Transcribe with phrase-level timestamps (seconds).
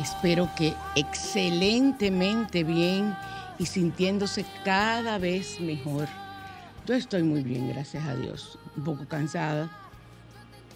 [0.00, 3.16] Espero que excelentemente bien
[3.58, 6.08] y sintiéndose cada vez mejor.
[6.86, 8.58] Yo estoy muy bien, gracias a Dios.
[8.76, 9.70] Un poco cansada,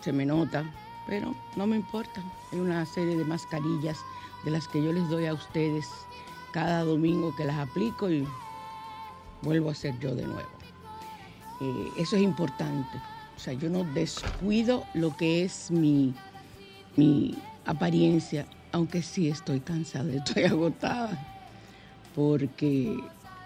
[0.01, 0.65] se me nota,
[1.07, 2.23] pero no me importa.
[2.53, 3.99] Hay una serie de mascarillas
[4.45, 5.87] de las que yo les doy a ustedes
[6.53, 8.27] cada domingo que las aplico y
[9.43, 10.49] vuelvo a ser yo de nuevo.
[11.61, 12.97] Eh, eso es importante.
[13.37, 16.15] O sea, yo no descuido lo que es mi,
[16.97, 17.37] mi
[17.69, 21.19] apariencia aunque sí estoy cansada, estoy agotada,
[22.15, 22.99] porque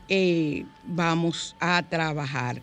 [0.08, 2.60] eh, vamos a trabajar.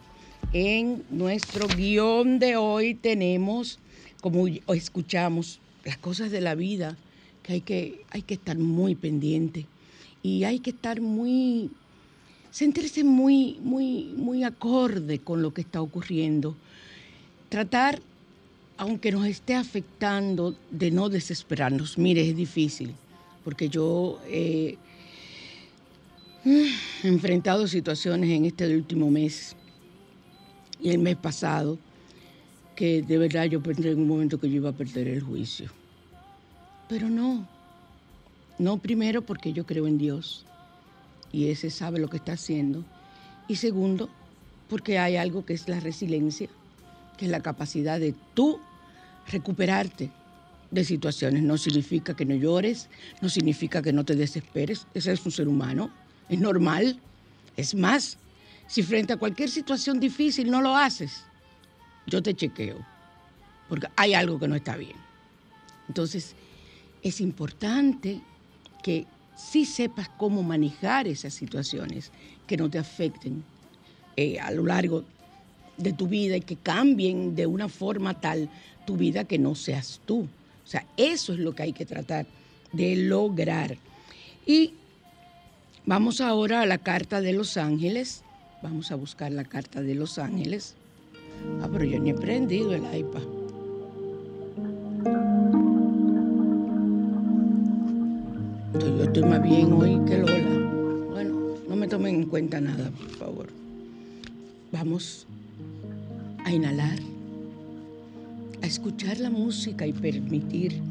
[0.53, 3.79] En nuestro guion de hoy tenemos,
[4.21, 6.95] como escuchamos, las cosas de la vida
[7.41, 9.65] que hay que, hay que estar muy pendiente
[10.21, 11.71] y hay que estar muy,
[12.51, 16.55] sentirse muy, muy, muy acorde con lo que está ocurriendo.
[17.49, 17.99] Tratar,
[18.77, 21.97] aunque nos esté afectando, de no desesperarnos.
[21.97, 22.94] Mire, es difícil,
[23.44, 24.77] porque yo he
[27.03, 29.55] enfrentado situaciones en este último mes
[30.81, 31.77] y el mes pasado
[32.75, 35.71] que de verdad yo pensé en un momento que yo iba a perder el juicio.
[36.88, 37.47] Pero no,
[38.59, 40.46] no primero porque yo creo en Dios
[41.38, 42.84] y ese sabe lo que está haciendo.
[43.48, 44.10] Y segundo,
[44.68, 46.50] porque hay algo que es la resiliencia,
[47.16, 48.60] que es la capacidad de tú
[49.28, 50.10] recuperarte
[50.72, 51.44] de situaciones.
[51.44, 52.89] No significa que no llores,
[53.22, 54.88] no significa que no te desesperes.
[54.95, 55.92] Ese es un ser humano,
[56.28, 57.00] es normal.
[57.56, 58.18] Es más,
[58.66, 61.24] si frente a cualquier situación difícil no lo haces,
[62.07, 62.84] yo te chequeo,
[63.69, 64.98] porque hay algo que no está bien.
[65.88, 66.34] Entonces,
[67.04, 68.22] es importante
[68.81, 69.06] que
[69.38, 72.12] sí sepas cómo manejar esas situaciones
[72.48, 73.44] que no te afecten
[74.18, 75.06] eh, a lo largo
[75.78, 78.50] de tu vida y que cambien de una forma tal
[78.86, 80.22] tu vida que no seas tú.
[80.22, 82.25] O sea, eso es lo que hay que tratar
[82.74, 83.78] de lograr.
[84.45, 84.74] Y
[85.86, 88.24] vamos ahora a la carta de los ángeles.
[88.63, 90.75] Vamos a buscar la carta de los ángeles.
[91.62, 93.37] Ah, pero yo ni he prendido el iPad.
[99.07, 101.09] Estoy más bien hoy que Lola.
[101.12, 103.48] Bueno, no me tomen en cuenta nada, por favor.
[104.71, 105.25] Vamos
[106.44, 107.00] a inhalar,
[108.62, 110.81] a escuchar la música y permitir,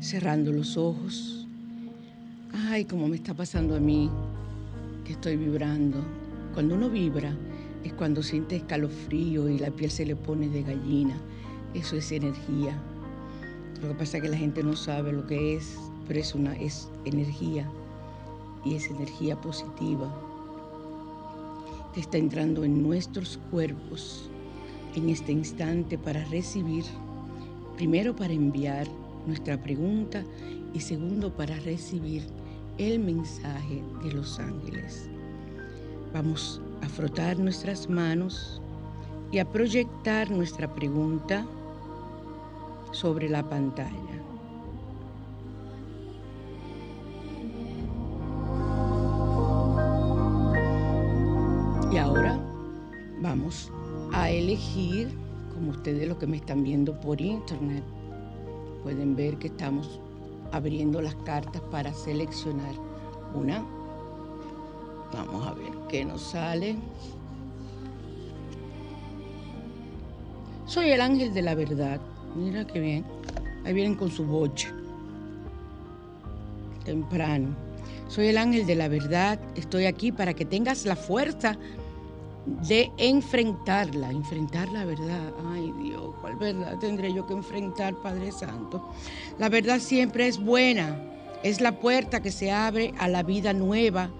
[0.00, 1.46] cerrando los ojos.
[2.52, 4.10] Ay, como me está pasando a mí,
[5.04, 6.04] que estoy vibrando.
[6.52, 7.34] Cuando uno vibra
[7.84, 11.16] es cuando siente escalofrío y la piel se le pone de gallina.
[11.72, 12.78] Eso es energía.
[13.80, 16.54] Lo que pasa es que la gente no sabe lo que es pero es una
[16.56, 17.70] es energía
[18.64, 20.12] y es energía positiva
[21.94, 24.28] que está entrando en nuestros cuerpos
[24.96, 26.84] en este instante para recibir,
[27.76, 28.86] primero para enviar
[29.26, 30.24] nuestra pregunta
[30.72, 32.24] y segundo para recibir
[32.78, 35.08] el mensaje de los ángeles.
[36.12, 38.60] Vamos a frotar nuestras manos
[39.32, 41.46] y a proyectar nuestra pregunta
[42.92, 44.13] sobre la pantalla.
[54.44, 55.08] Elegir,
[55.54, 57.82] como ustedes los que me están viendo por internet,
[58.82, 60.00] pueden ver que estamos
[60.52, 62.74] abriendo las cartas para seleccionar
[63.34, 63.64] una.
[65.12, 66.76] Vamos a ver qué nos sale.
[70.66, 72.00] Soy el ángel de la verdad.
[72.36, 73.04] Mira qué bien.
[73.64, 74.68] Ahí vienen con su boche.
[76.84, 77.54] Temprano.
[78.08, 79.38] Soy el ángel de la verdad.
[79.56, 81.56] Estoy aquí para que tengas la fuerza
[82.46, 85.32] de enfrentarla, enfrentar la verdad.
[85.52, 88.90] Ay Dios, ¿cuál verdad tendré yo que enfrentar, Padre Santo?
[89.38, 91.00] La verdad siempre es buena,
[91.42, 94.10] es la puerta que se abre a la vida nueva,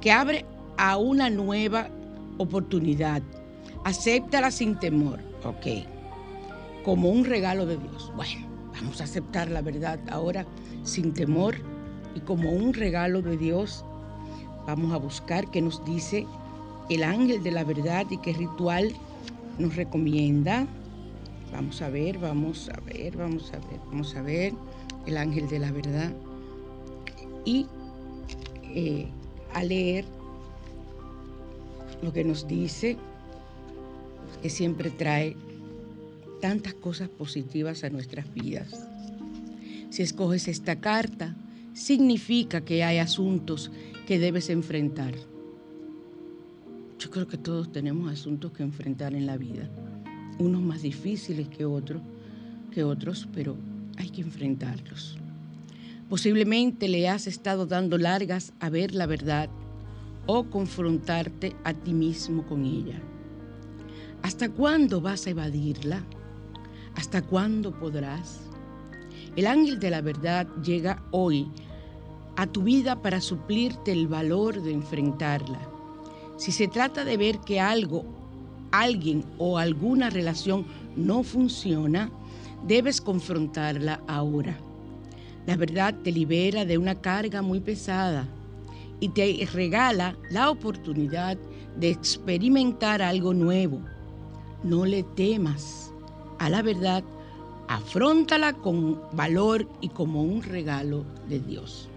[0.00, 0.44] que abre
[0.76, 1.88] a una nueva
[2.38, 3.22] oportunidad.
[3.84, 5.86] Acéptala sin temor, ok,
[6.84, 8.12] como un regalo de Dios.
[8.14, 10.46] Bueno, vamos a aceptar la verdad ahora
[10.82, 11.56] sin temor
[12.14, 13.84] y como un regalo de Dios.
[14.66, 16.26] Vamos a buscar qué nos dice
[16.90, 18.92] el ángel de la verdad y qué ritual
[19.58, 20.66] nos recomienda.
[21.52, 24.52] Vamos a ver, vamos a ver, vamos a ver, vamos a ver
[25.06, 26.12] el ángel de la verdad.
[27.44, 27.66] Y
[28.74, 29.08] eh,
[29.54, 30.04] a leer
[32.02, 32.96] lo que nos dice,
[34.42, 35.36] que siempre trae
[36.40, 38.88] tantas cosas positivas a nuestras vidas.
[39.90, 41.36] Si escoges esta carta,
[41.72, 43.70] significa que hay asuntos
[44.06, 45.14] que debes enfrentar
[47.00, 49.70] yo creo que todos tenemos asuntos que enfrentar en la vida,
[50.38, 52.02] unos más difíciles que otros,
[52.70, 53.56] que otros, pero
[53.96, 55.16] hay que enfrentarlos.
[56.10, 59.48] Posiblemente le has estado dando largas a ver la verdad
[60.26, 63.00] o confrontarte a ti mismo con ella.
[64.22, 66.04] ¿Hasta cuándo vas a evadirla?
[66.96, 68.42] ¿Hasta cuándo podrás?
[69.36, 71.48] El ángel de la verdad llega hoy
[72.36, 75.69] a tu vida para suplirte el valor de enfrentarla.
[76.40, 78.02] Si se trata de ver que algo,
[78.72, 80.64] alguien o alguna relación
[80.96, 82.10] no funciona,
[82.66, 84.58] debes confrontarla ahora.
[85.46, 88.26] La verdad te libera de una carga muy pesada
[89.00, 91.36] y te regala la oportunidad
[91.76, 93.82] de experimentar algo nuevo.
[94.64, 95.92] No le temas
[96.38, 97.04] a la verdad,
[97.68, 101.90] afróntala con valor y como un regalo de Dios.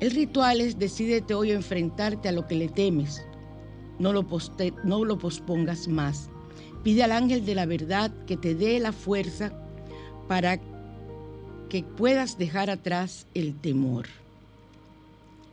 [0.00, 3.22] El ritual es decídete hoy enfrentarte a lo que le temes.
[3.98, 4.26] No lo,
[4.84, 6.28] no lo pospongas más.
[6.82, 9.52] Pide al ángel de la verdad que te dé la fuerza
[10.28, 10.58] para
[11.68, 14.06] que puedas dejar atrás el temor.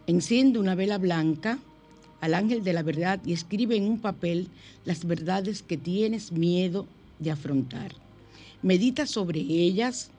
[0.07, 1.59] Enciende una vela blanca
[2.21, 4.49] al ángel de la verdad y escribe en un papel
[4.85, 6.87] las verdades que tienes miedo
[7.19, 7.93] de afrontar.
[8.61, 10.11] Medita sobre ellas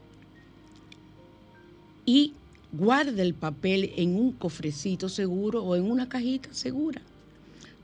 [2.06, 2.34] y
[2.72, 7.02] guarda el papel en un cofrecito seguro o en una cajita segura.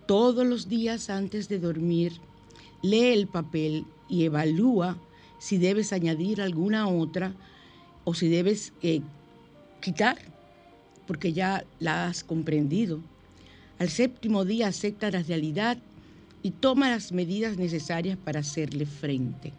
[0.07, 2.13] Todos los días antes de dormir,
[2.83, 4.97] lee el papel y evalúa
[5.39, 7.35] si debes añadir alguna otra
[8.05, 9.01] o si debes eh,
[9.81, 10.19] quitar,
[11.09, 13.01] porque ya la has comprendido.
[13.81, 15.79] Al séptimo día acepta la realidad
[16.43, 19.53] y toma las medidas necesarias para hacerle frente.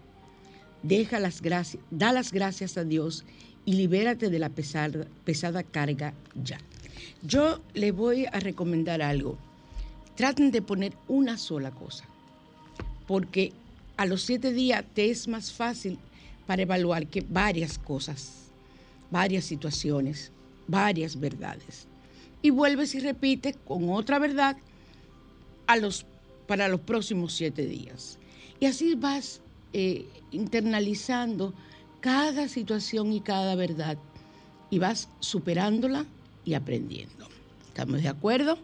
[0.81, 3.25] Da las gracias a Dios
[3.65, 6.57] y libérate de la pesada carga ya.
[7.21, 9.37] Yo le voy a recomendar algo.
[10.17, 12.05] Traten de poner una sola cosa,
[13.05, 13.53] porque
[13.97, 15.99] a los siete días te es más fácil
[16.47, 18.49] para evaluar que varias cosas,
[19.11, 20.31] varias situaciones,
[20.67, 21.87] varias verdades.
[22.41, 24.57] Y vuelves y repites con otra verdad
[25.67, 26.07] a los,
[26.47, 28.17] para los próximos siete días.
[28.59, 29.39] Y así vas
[29.71, 31.53] eh, internalizando
[32.01, 33.99] cada situación y cada verdad
[34.71, 36.07] y vas superándola
[36.43, 37.27] y aprendiendo.
[37.67, 38.57] ¿Estamos de acuerdo?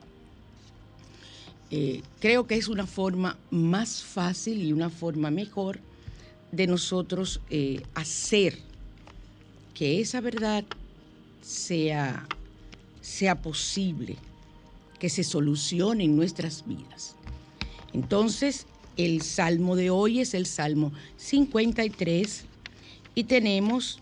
[1.76, 5.80] Eh, creo que es una forma más fácil y una forma mejor
[6.52, 8.60] de nosotros eh, hacer
[9.74, 10.66] que esa verdad
[11.42, 12.28] sea,
[13.02, 14.18] sea posible,
[15.00, 17.16] que se solucione en nuestras vidas.
[17.92, 22.46] Entonces, el salmo de hoy es el Salmo 53
[23.16, 23.98] y tenemos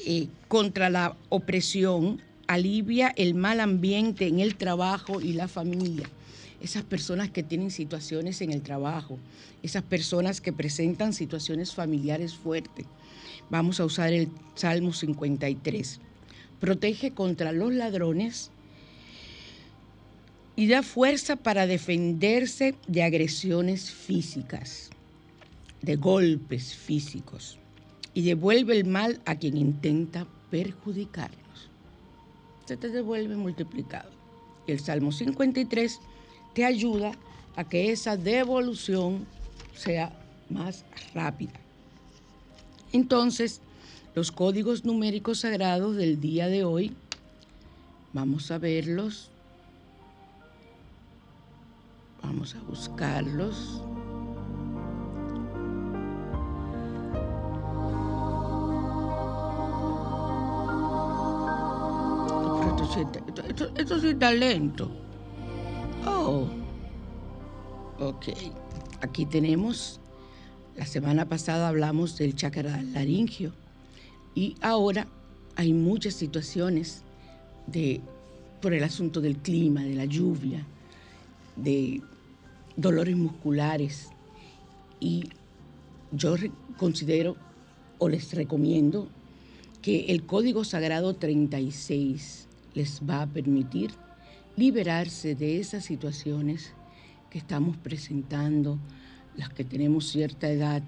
[0.00, 6.10] eh, contra la opresión, alivia el mal ambiente en el trabajo y la familia
[6.60, 9.18] esas personas que tienen situaciones en el trabajo,
[9.62, 12.86] esas personas que presentan situaciones familiares fuertes.
[13.50, 16.00] Vamos a usar el Salmo 53.
[16.60, 18.50] Protege contra los ladrones
[20.56, 24.90] y da fuerza para defenderse de agresiones físicas,
[25.82, 27.58] de golpes físicos,
[28.14, 31.68] y devuelve el mal a quien intenta perjudicarnos.
[32.64, 34.10] Se te devuelve multiplicado.
[34.66, 36.00] Y el Salmo 53
[36.56, 37.12] te ayuda
[37.54, 39.26] a que esa devolución
[39.74, 40.10] sea
[40.48, 41.52] más rápida.
[42.94, 43.60] Entonces,
[44.14, 46.96] los códigos numéricos sagrados del día de hoy,
[48.14, 49.28] vamos a verlos,
[52.22, 53.82] vamos a buscarlos.
[63.46, 65.05] Esto, esto sí está lento.
[66.06, 66.46] Oh,
[67.98, 68.26] ok.
[69.00, 70.00] Aquí tenemos,
[70.76, 73.52] la semana pasada hablamos del chakra laringio
[74.34, 75.08] y ahora
[75.56, 77.02] hay muchas situaciones
[77.66, 78.00] de,
[78.62, 80.64] por el asunto del clima, de la lluvia,
[81.56, 82.00] de
[82.76, 84.08] dolores musculares
[85.00, 85.30] y
[86.12, 86.36] yo
[86.78, 87.36] considero
[87.98, 89.08] o les recomiendo
[89.82, 93.90] que el Código Sagrado 36 les va a permitir
[94.56, 96.72] liberarse de esas situaciones
[97.30, 98.78] que estamos presentando,
[99.36, 100.82] las que tenemos cierta edad,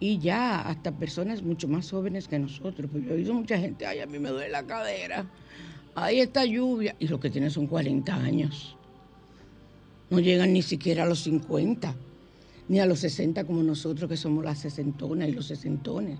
[0.00, 3.86] y ya hasta personas mucho más jóvenes que nosotros, porque yo he oído mucha gente,
[3.86, 5.26] ay, a mí me duele la cadera,
[5.94, 8.76] ahí está lluvia, y lo que tienen son 40 años.
[10.10, 11.94] No llegan ni siquiera a los 50,
[12.68, 16.18] ni a los 60 como nosotros que somos las sesentonas y los sesentones.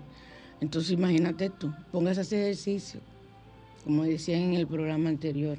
[0.59, 2.99] Entonces imagínate tú, pongas ese ejercicio,
[3.83, 5.57] como decían en el programa anterior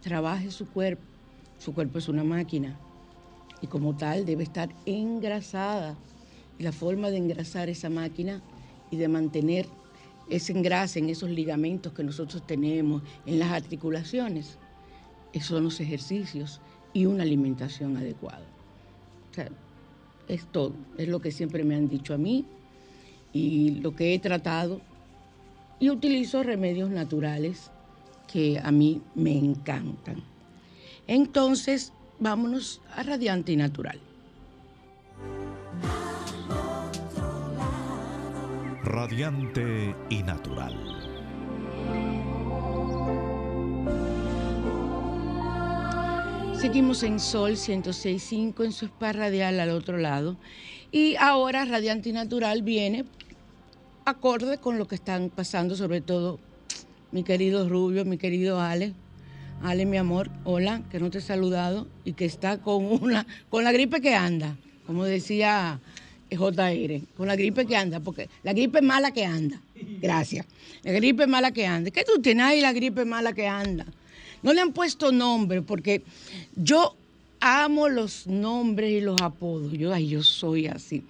[0.00, 1.02] trabaje su cuerpo.
[1.58, 2.78] Su cuerpo es una máquina
[3.62, 5.96] y como tal debe estar engrasada.
[6.58, 8.42] La forma de engrasar esa máquina
[8.90, 9.66] y de mantener
[10.28, 14.58] ese engrase en esos ligamentos que nosotros tenemos, en las articulaciones,
[15.40, 16.60] son los ejercicios
[16.92, 18.46] y una alimentación adecuada.
[19.30, 19.48] O sea,
[20.28, 22.44] es todo, es lo que siempre me han dicho a mí
[23.32, 24.80] y lo que he tratado
[25.78, 27.70] y utilizo remedios naturales
[28.36, 30.22] que a mí me encantan.
[31.06, 33.98] Entonces, vámonos a Radiante y Natural.
[38.84, 40.76] Radiante y Natural.
[46.60, 50.36] Seguimos en Sol 106.5 en su spa radial al otro lado.
[50.92, 53.06] Y ahora Radiante y Natural viene
[54.04, 56.38] acorde con lo que están pasando, sobre todo
[57.16, 58.92] mi querido Rubio, mi querido Ale.
[59.62, 63.64] Ale, mi amor, hola, que no te he saludado y que está con una, con
[63.64, 64.54] la gripe que anda,
[64.86, 65.80] como decía
[66.30, 69.58] JR, con la gripe que anda, porque la gripe mala que anda.
[70.02, 70.44] Gracias.
[70.82, 71.90] La gripe mala que anda.
[71.90, 73.86] ¿Qué tú tienes ahí la gripe mala que anda?
[74.42, 76.02] No le han puesto nombre porque
[76.54, 76.94] yo
[77.40, 79.72] amo los nombres y los apodos.
[79.72, 81.02] Yo, ay, yo soy así.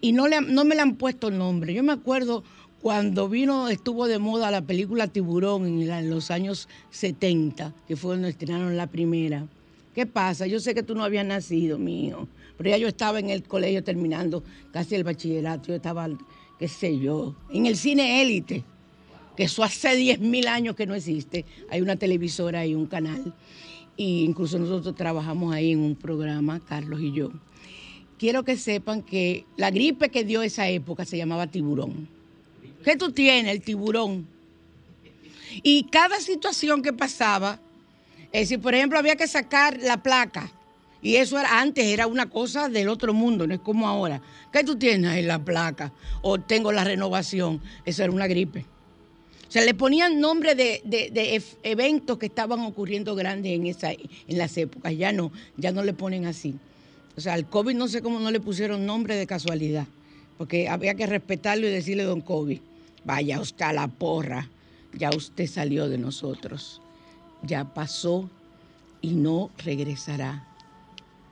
[0.00, 1.74] Y no, le, no me le han puesto nombre.
[1.74, 2.44] Yo me acuerdo
[2.82, 8.28] cuando vino, estuvo de moda la película Tiburón en, los años 70, que fue cuando
[8.28, 9.46] estrenaron la primera.
[9.94, 10.46] ¿Qué pasa?
[10.46, 13.84] Yo sé que tú no habías nacido, mío, pero ya yo estaba en el colegio
[13.84, 16.08] terminando casi el bachillerato, yo estaba,
[16.58, 18.64] qué sé yo, en el cine élite
[19.36, 21.44] que eso hace 10.000 años que no existe.
[21.70, 23.34] Hay una televisora y un canal,
[23.96, 27.30] e incluso nosotros trabajamos ahí en un programa, Carlos y yo.
[28.18, 32.19] Quiero que sepan que la gripe que dio esa época se llamaba tiburón.
[32.84, 34.26] ¿Qué tú tienes, el tiburón?
[35.62, 37.58] Y cada situación que pasaba,
[38.32, 40.50] es decir, por ejemplo, había que sacar la placa.
[41.02, 44.20] Y eso era, antes era una cosa del otro mundo, no es como ahora.
[44.52, 45.92] ¿Qué tú tienes en la placa?
[46.22, 47.60] O tengo la renovación.
[47.84, 48.64] Eso era una gripe.
[49.48, 54.56] O sea, le ponían nombre de, eventos que estaban ocurriendo grandes en, esa, en las
[54.56, 54.96] épocas.
[54.96, 56.54] Ya no, ya no le ponen así.
[57.16, 59.86] O sea, al COVID no sé cómo no le pusieron nombre de casualidad,
[60.38, 62.60] porque había que respetarlo y decirle don COVID,
[63.04, 64.48] vaya usted a la porra,
[64.92, 66.80] ya usted salió de nosotros,
[67.42, 68.28] ya pasó
[69.00, 70.46] y no regresará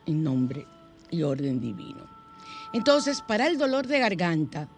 [0.07, 0.66] en nombre
[1.11, 2.07] y orden divino.
[2.72, 4.68] Entonces, para el dolor de garganta,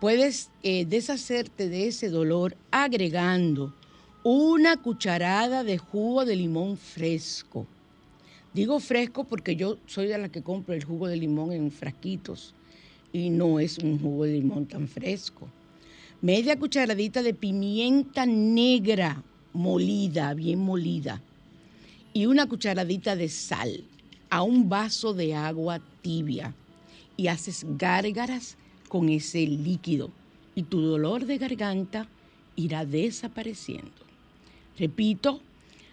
[0.00, 3.74] puedes eh, deshacerte de ese dolor agregando
[4.22, 7.66] una cucharada de jugo de limón fresco.
[8.52, 12.54] Digo fresco porque yo soy de la que compro el jugo de limón en frasquitos
[13.12, 15.48] y no es un jugo de limón tan fresco.
[16.20, 21.22] Media cucharadita de pimienta negra molida, bien molida.
[22.12, 23.84] Y una cucharadita de sal
[24.28, 26.56] a un vaso de agua tibia.
[27.16, 28.56] Y haces gárgaras
[28.88, 30.10] con ese líquido
[30.56, 32.08] y tu dolor de garganta
[32.56, 33.92] irá desapareciendo.
[34.76, 35.40] Repito,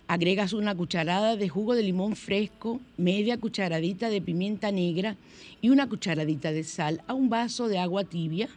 [0.07, 5.17] agregas una cucharada de jugo de limón fresco, media cucharadita de pimienta negra
[5.61, 8.49] y una cucharadita de sal a un vaso de agua tibia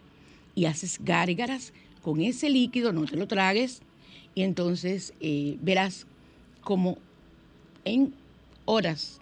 [0.58, 3.80] y haces gárgaras con ese líquido, no te lo tragues,
[4.34, 6.06] y entonces eh, verás
[6.62, 6.98] como
[7.84, 8.14] en
[8.64, 9.20] horas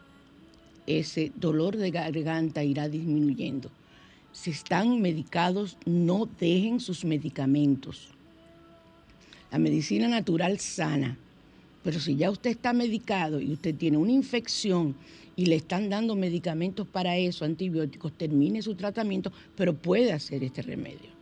[0.86, 3.70] ese dolor de garganta irá disminuyendo
[4.36, 8.08] si están medicados, no dejen sus medicamentos.
[9.50, 11.16] La medicina natural sana,
[11.82, 14.94] pero si ya usted está medicado y usted tiene una infección
[15.36, 20.60] y le están dando medicamentos para eso, antibióticos, termine su tratamiento, pero puede hacer este
[20.60, 21.15] remedio.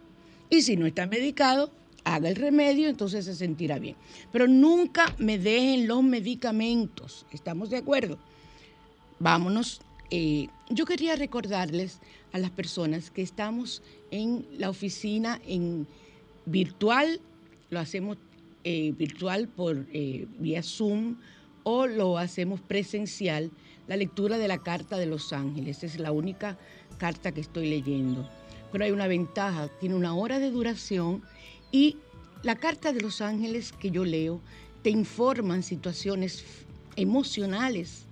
[0.62, 1.72] Si no está medicado,
[2.04, 3.96] haga el remedio, entonces se sentirá bien.
[4.30, 8.18] Pero nunca me dejen los medicamentos, ¿estamos de acuerdo?
[9.18, 9.80] Vámonos.
[10.10, 11.98] Eh, yo quería recordarles
[12.32, 15.88] a las personas que estamos en la oficina en
[16.46, 17.20] virtual,
[17.70, 18.16] lo hacemos
[18.62, 21.16] eh, virtual por eh, vía Zoom
[21.64, 23.50] o lo hacemos presencial,
[23.88, 25.82] la lectura de la Carta de los Ángeles.
[25.82, 26.58] Es la única
[26.98, 28.28] carta que estoy leyendo.
[28.74, 31.22] Pero hay una ventaja, tiene una hora de duración
[31.70, 31.98] y
[32.42, 34.40] la Carta de los Ángeles que yo leo
[34.82, 36.44] te informan situaciones
[36.96, 38.06] emocionales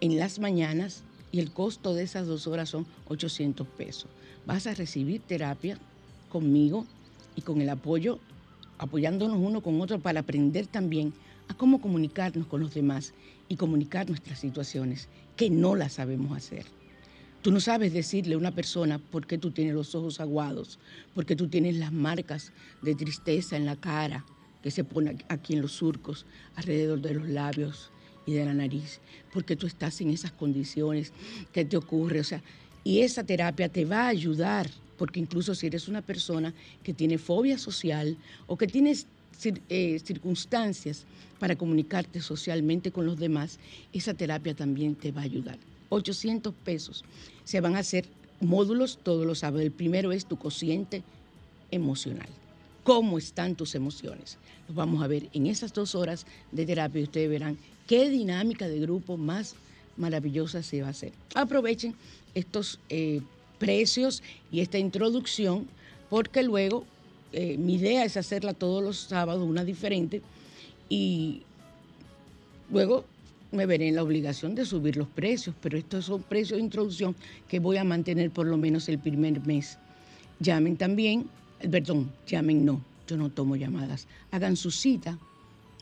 [0.00, 4.06] en las mañanas, y el costo de esas dos horas son 800 pesos.
[4.46, 5.78] Vas a recibir terapia
[6.28, 6.86] conmigo
[7.34, 8.20] y con el apoyo,
[8.78, 11.12] apoyándonos uno con otro para aprender también
[11.48, 13.14] a cómo comunicarnos con los demás
[13.48, 16.66] y comunicar nuestras situaciones, que no las sabemos hacer.
[17.42, 20.78] Tú no sabes decirle a una persona por qué tú tienes los ojos aguados,
[21.14, 24.24] por qué tú tienes las marcas de tristeza en la cara
[24.64, 26.24] que se pone aquí en los surcos,
[26.56, 27.92] alrededor de los labios,
[28.26, 29.00] y de la nariz,
[29.32, 31.12] porque tú estás en esas condiciones,
[31.52, 32.20] ¿qué te ocurre?
[32.20, 32.42] O sea,
[32.82, 37.18] y esa terapia te va a ayudar, porque incluso si eres una persona que tiene
[37.18, 39.06] fobia social o que tienes
[39.68, 41.04] eh, circunstancias
[41.38, 43.58] para comunicarte socialmente con los demás,
[43.92, 45.58] esa terapia también te va a ayudar.
[45.90, 47.04] 800 pesos.
[47.44, 48.06] Se van a hacer
[48.40, 49.64] módulos todos los sábados.
[49.66, 51.02] El primero es tu cociente
[51.70, 52.28] emocional.
[52.84, 54.38] ¿Cómo están tus emociones?
[54.68, 58.78] Los vamos a ver en esas dos horas de terapia ustedes verán qué dinámica de
[58.78, 59.56] grupo más
[59.96, 61.12] maravillosa se va a hacer.
[61.34, 61.94] Aprovechen
[62.34, 63.22] estos eh,
[63.58, 65.66] precios y esta introducción
[66.10, 66.84] porque luego
[67.32, 70.22] eh, mi idea es hacerla todos los sábados, una diferente,
[70.88, 71.42] y
[72.70, 73.04] luego
[73.50, 77.16] me veré en la obligación de subir los precios, pero estos son precios de introducción
[77.48, 79.78] que voy a mantener por lo menos el primer mes.
[80.38, 81.28] Llamen también,
[81.70, 85.18] perdón, llamen no, yo no tomo llamadas, hagan su cita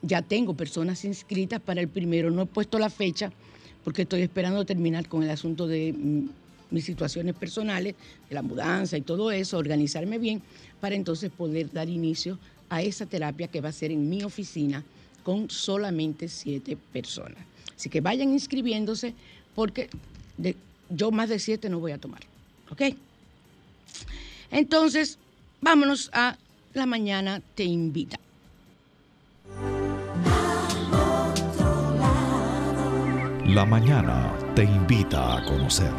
[0.03, 2.29] ya tengo personas inscritas para el primero.
[2.29, 3.31] No he puesto la fecha
[3.83, 5.95] porque estoy esperando terminar con el asunto de
[6.69, 7.95] mis situaciones personales,
[8.29, 10.41] de la mudanza y todo eso, organizarme bien
[10.79, 12.37] para entonces poder dar inicio
[12.69, 14.83] a esa terapia que va a ser en mi oficina
[15.23, 17.39] con solamente siete personas.
[17.75, 19.13] Así que vayan inscribiéndose
[19.55, 19.89] porque
[20.89, 22.21] yo más de siete no voy a tomar.
[22.71, 22.81] ¿Ok?
[24.51, 25.17] Entonces,
[25.63, 26.37] vámonos a
[26.73, 28.19] la mañana te invita.
[33.47, 35.93] La mañana te invita a conocer.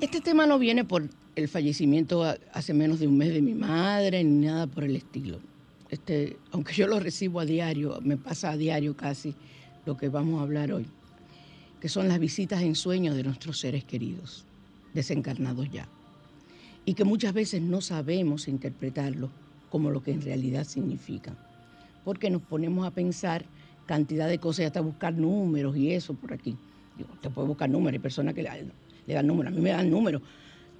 [0.00, 4.22] Este tema no viene por el fallecimiento hace menos de un mes de mi madre
[4.22, 5.40] ni nada por el estilo.
[5.90, 9.34] Este, aunque yo lo recibo a diario, me pasa a diario casi
[9.86, 10.86] lo que vamos a hablar hoy,
[11.80, 14.44] que son las visitas en sueños de nuestros seres queridos
[14.92, 15.88] desencarnados ya.
[16.84, 19.30] Y que muchas veces no sabemos interpretarlo
[19.70, 21.34] como lo que en realidad significa.
[22.04, 23.44] Porque nos ponemos a pensar
[23.86, 26.56] cantidad de cosas y hasta buscar números y eso por aquí.
[27.20, 30.20] Te puede buscar números, hay personas que le, dan números, a mí me dan números,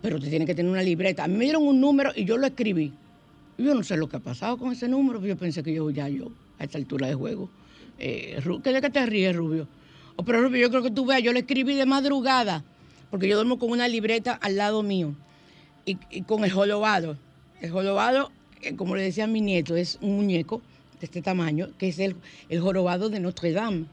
[0.02, 1.24] pero te tiene que tener una libreta.
[1.24, 2.92] A mí me dieron un número y yo lo escribí.
[3.58, 5.90] Yo no sé lo que ha pasado con ese número, pero yo pensé que yo
[5.90, 7.50] ya yo, a esta altura de juego.
[7.98, 9.66] Eh, ¿Qué de que te ríes, Rubio?
[10.16, 12.64] Oh, pero Rubio, yo creo que tú veas, yo lo escribí de madrugada
[13.10, 15.14] porque yo duermo con una libreta al lado mío
[15.84, 17.16] y, con el jolobado.
[17.60, 18.30] El jolobado,
[18.62, 20.60] eh, como le decía a mi nieto, es un muñeco
[21.00, 22.16] de este tamaño, que es el,
[22.48, 23.86] el jorobado de Notre Dame,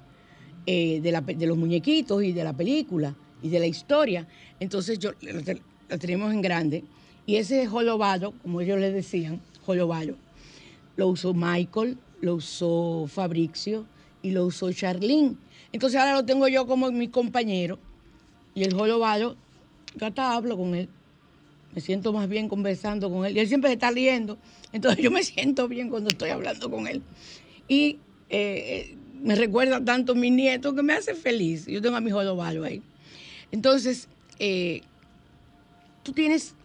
[0.65, 4.28] eh, de, los muñequitos y de la película y de la historia.
[4.60, 6.84] Entonces yo lo, tenemos en grande.
[7.25, 10.15] Y ese jolobado, como ellos le decían, jolobado,
[10.95, 13.86] lo usó Michael, lo usó Fabricio
[14.21, 15.36] y lo usó Charlene.
[15.71, 17.80] Entonces ahora lo tengo yo como mi compañero
[18.54, 19.36] y el jorobado,
[19.95, 20.89] yo hasta hablo con él.
[21.73, 23.36] Me siento más bien conversando con él.
[23.36, 24.38] Y él siempre está riendo.
[24.71, 27.01] Entonces yo me siento bien cuando estoy hablando con él.
[27.67, 27.97] Y
[28.30, 31.65] eh, me recuerda tanto a mi nieto que me hace feliz.
[31.65, 32.82] Yo tengo a mi jorobado ahí.
[33.51, 34.08] Entonces,
[34.39, 34.82] eh,
[36.04, 36.56] tú tienes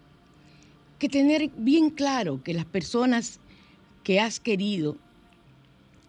[1.00, 3.40] que tener bien claro que las personas
[4.04, 4.96] que has querido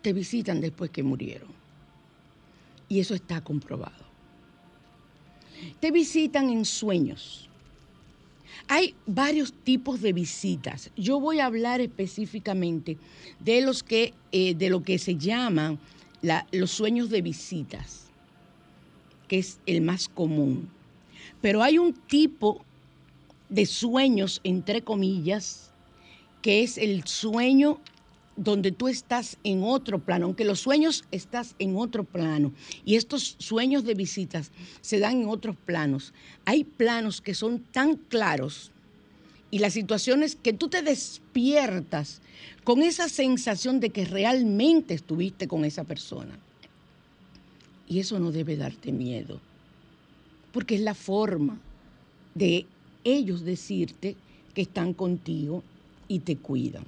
[0.03, 1.49] te visitan después que murieron.
[2.87, 4.11] Y eso está comprobado
[5.79, 7.47] te visitan en sueños.
[8.67, 10.91] Hay varios tipos de visitas.
[10.95, 12.97] Yo voy a hablar específicamente
[13.39, 15.79] de los que, eh, de lo que se llaman
[16.51, 18.05] los sueños de visitas,
[19.27, 20.69] que es el más común.
[21.41, 22.63] Pero hay un tipo
[23.51, 25.69] de sueños, entre comillas,
[26.41, 27.79] que es el sueño
[28.35, 32.53] donde tú estás en otro plano, aunque los sueños estás en otro plano
[32.85, 36.13] y estos sueños de visitas se dan en otros planos.
[36.45, 38.71] Hay planos que son tan claros
[39.51, 42.21] y las situaciones que tú te despiertas
[42.63, 46.39] con esa sensación de que realmente estuviste con esa persona.
[47.87, 49.41] Y eso no debe darte miedo,
[50.53, 51.59] porque es la forma
[52.33, 52.65] de
[53.03, 54.15] ellos decirte
[54.53, 55.63] que están contigo
[56.07, 56.83] y te cuidan.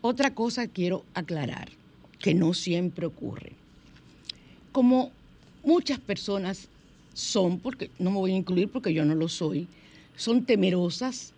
[0.00, 1.68] Otra cosa quiero aclarar,
[2.18, 3.52] que no siempre ocurre.
[4.72, 5.10] Como
[5.62, 6.68] muchas personas
[7.12, 9.66] son, porque no me voy a incluir porque yo no lo soy,
[10.16, 11.32] son temerosas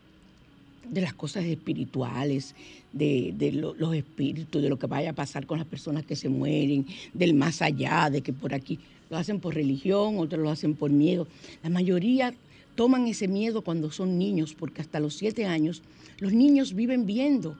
[0.88, 2.54] de las cosas espirituales,
[2.92, 6.86] de, los espíritus, de lo que vaya a pasar con las personas que se mueren,
[7.14, 8.78] del más allá, de que por aquí
[9.10, 11.26] lo hacen por religión, otros lo hacen por miedo.
[11.62, 12.34] La mayoría
[12.74, 15.82] toman ese miedo cuando son niños, porque hasta los siete años
[16.18, 17.56] los niños viven viendo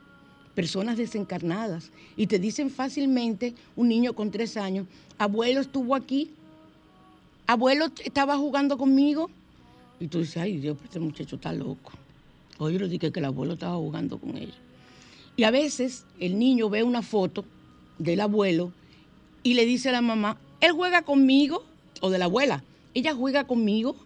[0.54, 4.86] personas desencarnadas y te dicen fácilmente, un niño con tres años,
[5.18, 6.30] abuelo estuvo aquí,
[7.46, 9.30] abuelo estaba jugando conmigo.
[10.00, 11.92] Y tú dices, ay Dios, este muchacho está loco.
[12.58, 14.54] Hoy lo dije que el abuelo estaba jugando con ella.
[15.36, 17.44] Y a veces el niño ve una foto
[17.98, 18.72] del abuelo
[19.42, 21.64] y le dice a la mamá, él juega conmigo,
[22.00, 22.62] o de la abuela,
[22.94, 23.96] ella juega conmigo.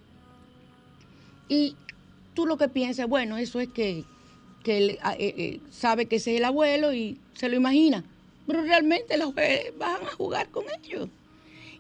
[1.48, 1.76] Y
[2.34, 4.04] tú lo que piensas, bueno, eso es que,
[4.64, 8.04] él ah, eh, eh, sabe que ese es el abuelo y se lo imagina.
[8.46, 11.08] Pero realmente los van a jugar con ellos.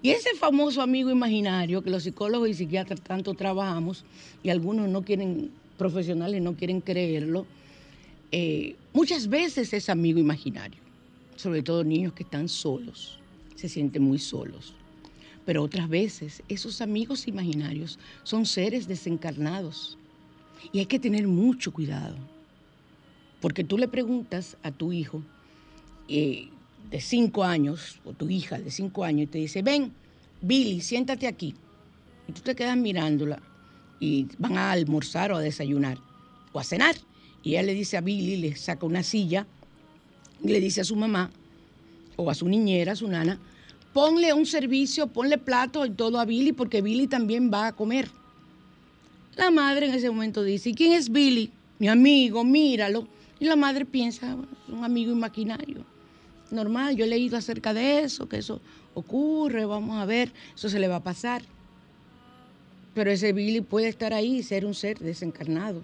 [0.02, 4.04] Y ese famoso amigo imaginario que los psicólogos y psiquiatras tanto trabajamos
[4.42, 7.46] y algunos no quieren, profesionales no quieren creerlo,
[8.30, 10.78] eh, muchas veces es amigo imaginario,
[11.36, 13.18] sobre todo niños que están solos,
[13.54, 14.74] se sienten muy solos.
[15.46, 19.96] Pero otras veces esos amigos imaginarios son seres desencarnados
[20.72, 22.16] y hay que tener mucho cuidado,
[23.40, 25.22] porque tú le preguntas a tu hijo
[26.08, 26.48] eh,
[26.90, 29.92] de cinco años, o tu hija de cinco años, y te dice, ven,
[30.40, 31.54] Billy, siéntate aquí.
[32.28, 33.40] Y tú te quedas mirándola
[34.00, 35.98] y van a almorzar o a desayunar
[36.52, 36.96] o a cenar.
[37.42, 39.46] Y ella le dice a Billy, le saca una silla
[40.42, 41.30] y le dice a su mamá
[42.16, 43.38] o a su niñera, a su nana,
[43.96, 48.10] ponle un servicio, ponle plato y todo a Billy porque Billy también va a comer.
[49.36, 51.50] La madre en ese momento dice, ¿y quién es Billy?
[51.78, 53.08] Mi amigo, míralo.
[53.40, 54.36] Y la madre piensa,
[54.68, 55.82] un amigo imaginario.
[56.50, 58.60] Normal, yo he leído acerca de eso, que eso
[58.92, 61.40] ocurre, vamos a ver, eso se le va a pasar.
[62.92, 65.82] Pero ese Billy puede estar ahí y ser un ser desencarnado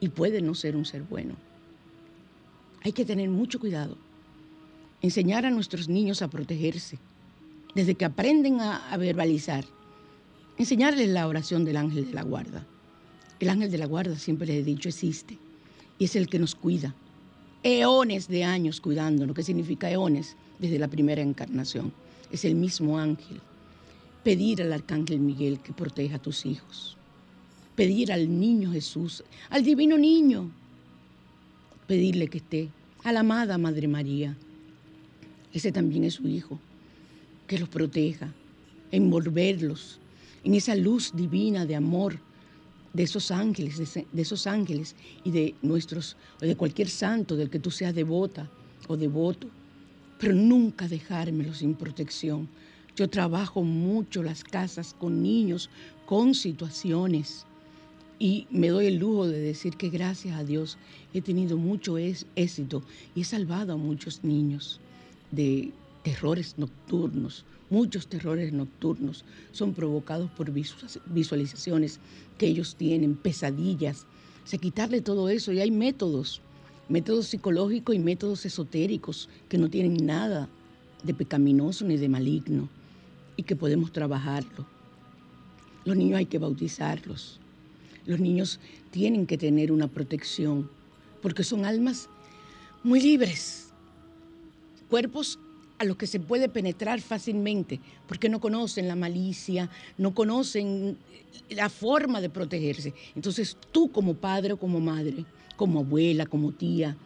[0.00, 1.34] y puede no ser un ser bueno.
[2.82, 3.98] Hay que tener mucho cuidado.
[5.02, 6.98] Enseñar a nuestros niños a protegerse,
[7.74, 9.64] desde que aprenden a, verbalizar.
[10.58, 12.66] Enseñarles la oración del ángel de la guarda.
[13.38, 15.38] El ángel de la guarda, siempre les he dicho, existe
[15.98, 16.94] y es el que nos cuida.
[17.62, 19.36] Eones de años cuidándonos.
[19.36, 20.36] ¿Qué significa eones?
[20.58, 21.92] Desde la primera encarnación.
[22.32, 23.40] Es el mismo ángel.
[24.24, 26.96] Pedir al arcángel Miguel que proteja a tus hijos
[27.80, 30.50] pedir al niño Jesús, al divino niño,
[31.86, 32.68] pedirle que esté,
[33.04, 34.36] a la amada Madre María,
[35.52, 36.58] ese también es su hijo,
[37.46, 38.32] que los proteja,
[38.90, 39.98] envolverlos
[40.44, 42.18] en esa luz divina de amor
[42.92, 47.60] de esos ángeles, de, esos ángeles y de nuestros, o de cualquier santo del que
[47.60, 48.50] tú seas devota
[48.88, 49.48] o devoto,
[50.18, 52.48] pero nunca dejármelo sin protección.
[52.96, 55.70] Yo trabajo mucho las casas con niños,
[56.04, 57.46] con situaciones.
[58.18, 60.76] Y me doy el lujo de decir que gracias a Dios
[61.14, 62.82] he tenido mucho éxito
[63.14, 64.80] y he salvado a muchos niños
[65.30, 67.44] de terrores nocturnos.
[67.68, 72.00] Muchos terrores nocturnos son provocados por visualizaciones
[72.38, 74.06] que ellos tienen, pesadillas.
[74.44, 76.40] O sea, quitarle todo eso y hay métodos,
[76.88, 80.48] métodos psicológicos y métodos esotéricos que no tienen nada
[81.04, 82.68] de pecaminoso ni de maligno
[83.36, 84.66] y que podemos trabajarlo.
[85.84, 87.40] Los niños hay que bautizarlos
[88.06, 90.68] los niños tienen que tener una protección
[91.22, 92.08] porque son almas
[92.82, 93.69] muy libres,
[94.90, 95.38] cuerpos
[95.78, 100.98] a los que se puede penetrar fácilmente, porque no conocen la malicia, no conocen
[101.48, 102.92] la forma de protegerse.
[103.16, 105.24] Entonces tú como padre o como madre,
[105.56, 106.96] como abuela, como tía,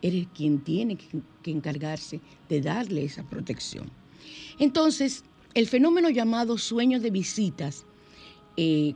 [0.00, 3.90] eres quien tiene que, encargarse de darle esa protección.
[4.58, 5.24] Entonces,
[5.54, 7.84] el fenómeno llamado sueño de visitas,
[8.56, 8.94] eh,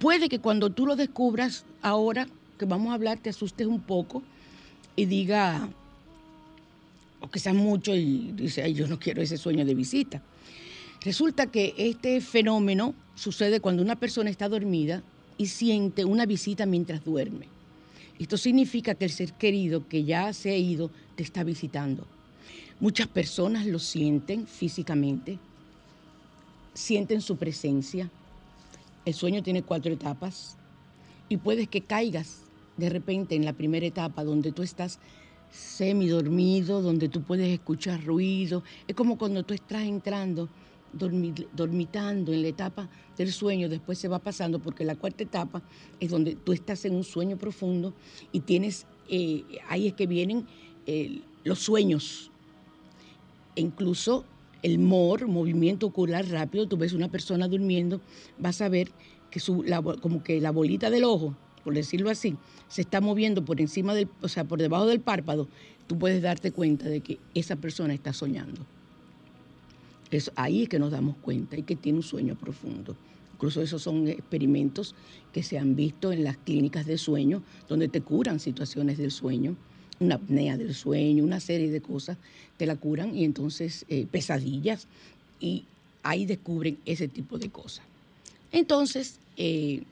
[0.00, 2.26] Puede que cuando tú lo descubras ahora
[2.58, 4.22] que vamos a hablar te asustes un poco
[4.96, 5.68] y diga,
[7.20, 10.22] o sea mucho y dice, yo no quiero ese sueño de visita.
[11.02, 15.02] Resulta que este fenómeno sucede cuando una persona está dormida
[15.38, 17.46] y siente una visita mientras duerme.
[18.18, 22.06] Esto significa que el ser querido que ya se ha ido te está visitando.
[22.78, 25.38] Muchas personas lo sienten físicamente,
[26.74, 28.10] sienten su presencia,
[29.06, 30.56] el sueño tiene cuatro etapas
[31.30, 32.42] y puedes que caigas
[32.76, 34.98] de repente en la primera etapa donde tú estás
[35.50, 38.62] semidormido, donde tú puedes escuchar ruido.
[38.86, 40.48] Es como cuando tú estás entrando,
[40.92, 45.62] dormitando en la etapa del sueño, después se va pasando, porque la cuarta etapa
[46.00, 47.94] es donde tú estás en un sueño profundo
[48.32, 50.46] y tienes, eh, ahí es que vienen
[50.86, 52.30] eh, los sueños.
[53.56, 54.24] E incluso
[54.62, 58.00] el MOR, movimiento ocular rápido, tú ves una persona durmiendo,
[58.38, 58.90] vas a ver
[59.30, 59.64] que su,
[60.00, 62.36] como que la bolita del ojo, por decirlo así,
[62.68, 65.48] se está moviendo por encima del, o sea, por debajo del párpado,
[65.86, 68.64] tú puedes darte cuenta de que esa persona está soñando.
[70.10, 72.96] Es ahí es que nos damos cuenta y que tiene un sueño profundo.
[73.34, 74.94] Incluso esos son experimentos
[75.32, 79.56] que se han visto en las clínicas de sueño, donde te curan situaciones del sueño,
[79.98, 82.18] una apnea del sueño, una serie de cosas,
[82.56, 84.86] te la curan y entonces eh, pesadillas,
[85.40, 85.64] y
[86.02, 87.84] ahí descubren ese tipo de cosas.
[88.52, 89.84] Entonces, eh,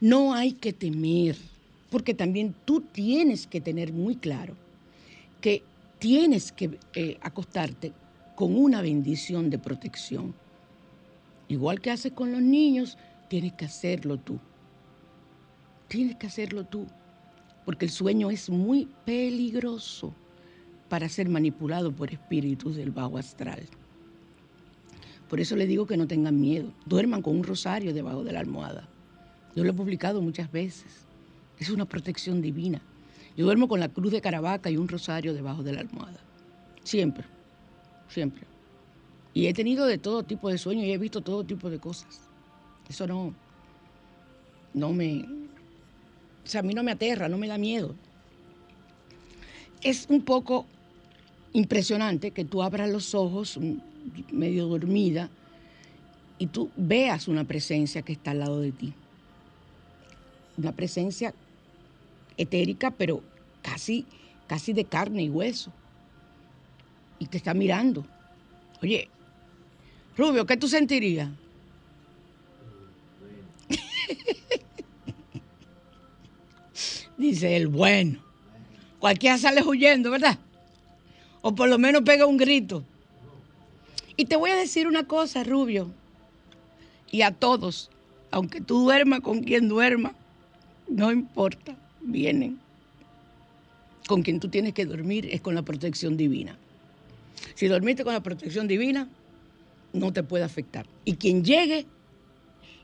[0.00, 1.36] no hay que temer,
[1.90, 4.54] porque también tú tienes que tener muy claro
[5.40, 5.62] que
[5.98, 7.92] tienes que eh, acostarte
[8.34, 10.34] con una bendición de protección.
[11.48, 14.38] Igual que haces con los niños, tienes que hacerlo tú.
[15.88, 16.86] Tienes que hacerlo tú,
[17.64, 20.12] porque el sueño es muy peligroso
[20.88, 23.62] para ser manipulado por espíritus del bajo astral.
[25.28, 26.72] Por eso le digo que no tengan miedo.
[26.86, 28.88] Duerman con un rosario debajo de la almohada.
[29.58, 30.86] Yo lo he publicado muchas veces.
[31.58, 32.80] Es una protección divina.
[33.36, 36.20] Yo duermo con la cruz de Caravaca y un rosario debajo de la almohada.
[36.84, 37.24] Siempre,
[38.08, 38.44] siempre.
[39.34, 42.20] Y he tenido de todo tipo de sueños y he visto todo tipo de cosas.
[42.88, 43.34] Eso no,
[44.74, 47.96] no me, o sea, a mí no me aterra, no me da miedo.
[49.82, 50.66] Es un poco
[51.52, 53.58] impresionante que tú abras los ojos
[54.30, 55.30] medio dormida
[56.38, 58.94] y tú veas una presencia que está al lado de ti.
[60.58, 61.32] Una presencia
[62.36, 63.22] etérica, pero
[63.62, 64.04] casi,
[64.46, 65.72] casi de carne y hueso.
[67.18, 68.04] Y te está mirando.
[68.82, 69.08] Oye,
[70.16, 71.30] Rubio, ¿qué tú sentirías?
[77.16, 78.20] Dice el bueno.
[78.98, 80.38] Cualquiera sale huyendo, ¿verdad?
[81.40, 82.84] O por lo menos pega un grito.
[84.16, 85.88] Y te voy a decir una cosa, Rubio,
[87.10, 87.88] y a todos,
[88.32, 90.12] aunque tú duermas con quien duerma,
[90.88, 92.58] no importa, vienen.
[94.06, 96.56] Con quien tú tienes que dormir es con la protección divina.
[97.54, 99.08] Si dormiste con la protección divina,
[99.92, 100.86] no te puede afectar.
[101.04, 101.86] Y quien llegue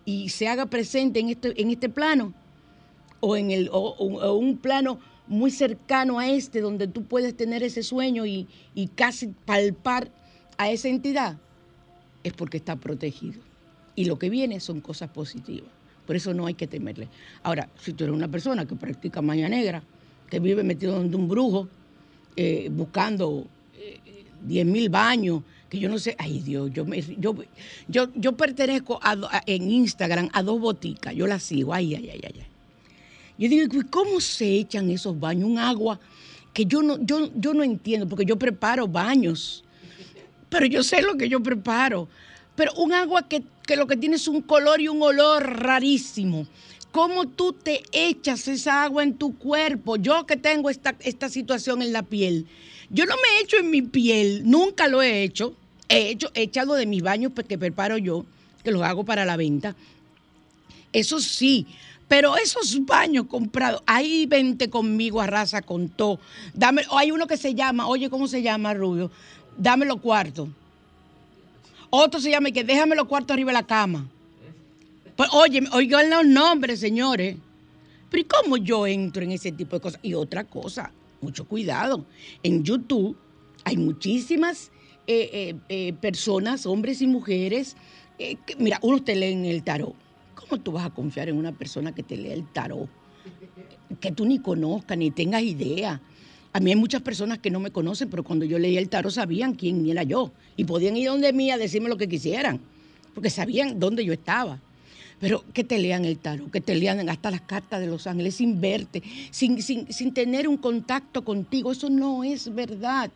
[0.05, 2.35] y se haga presente en este, en este plano,
[3.21, 7.83] o en el, o, un plano muy cercano a este, donde tú puedes tener ese
[7.83, 10.11] sueño y, y casi palpar
[10.59, 11.39] a esa entidad,
[12.23, 13.41] es porque está protegido.
[13.97, 15.71] Y lo que viene son cosas positivas.
[16.07, 17.09] Por eso no hay que temerle.
[17.43, 19.83] Ahora, si tú eres una persona que practica maña negra,
[20.29, 21.69] que vive metido donde un brujo,
[22.37, 24.01] eh, buscando eh,
[24.43, 26.85] diez mil baños, que yo no sé, ay Dios, yo,
[27.19, 27.35] yo,
[27.89, 29.01] yo, yo pertenezco
[29.47, 32.47] en Instagram a dos boticas, yo las sigo, ay, ay, ay, ay.
[33.37, 35.49] Yo digo, ¿cómo se echan esos baños?
[35.49, 35.99] Un agua
[36.53, 39.65] que yo no, yo, yo no entiendo, porque yo preparo baños
[40.55, 42.07] pero yo sé lo que yo preparo.
[42.55, 43.43] Pero un agua que,
[43.77, 46.47] lo que tiene es un color y un olor rarísimo.
[46.93, 49.97] ¿Cómo tú te echas esa agua en tu cuerpo?
[49.97, 52.47] Yo que tengo esta, esta situación en la piel.
[52.91, 55.57] Yo no me echo en mi piel, nunca lo he hecho.
[55.89, 58.25] He, hecho, he echado de mis baños que preparo yo,
[58.63, 59.75] que los hago para la venta.
[60.93, 61.67] Eso sí,
[62.07, 66.21] pero esos baños comprados, ahí vente conmigo a raza con todo.
[66.53, 69.11] Dame, hay uno que se llama, oye, ¿cómo se llama, Rubio?
[69.57, 70.49] dame los cuartos.
[71.97, 74.09] Otro se llama y que déjame los cuartos arriba de la cama.
[75.15, 77.37] Pues, oye, oigan los nombres, señores.
[78.11, 80.01] Pero ¿y cómo yo entro en ese tipo de cosas?
[80.03, 80.91] Y otra cosa,
[81.21, 82.05] mucho cuidado.
[82.43, 83.17] En YouTube
[83.63, 84.73] hay muchísimas
[85.07, 87.77] eh, eh, eh, personas, hombres y mujeres.
[88.59, 89.95] mira, uno te lee el tarot.
[90.35, 92.89] ¿Cómo tú vas a confiar en una persona que te lee el tarot?
[94.01, 96.01] Que tú ni conozcas, ni tengas idea.
[96.55, 99.13] A mí hay muchas personas que no me conocen, pero cuando yo leía el tarot
[99.13, 100.31] sabían quién era yo.
[100.57, 102.61] Y podían ir donde mí a decirme lo que quisieran,
[103.13, 104.61] porque sabían dónde yo estaba.
[105.19, 108.37] Pero que te lean el tarot, que te lean hasta las cartas de los ángeles
[108.37, 109.03] sin verte,
[109.33, 113.11] sin, sin, tener un contacto contigo, eso no es verdad.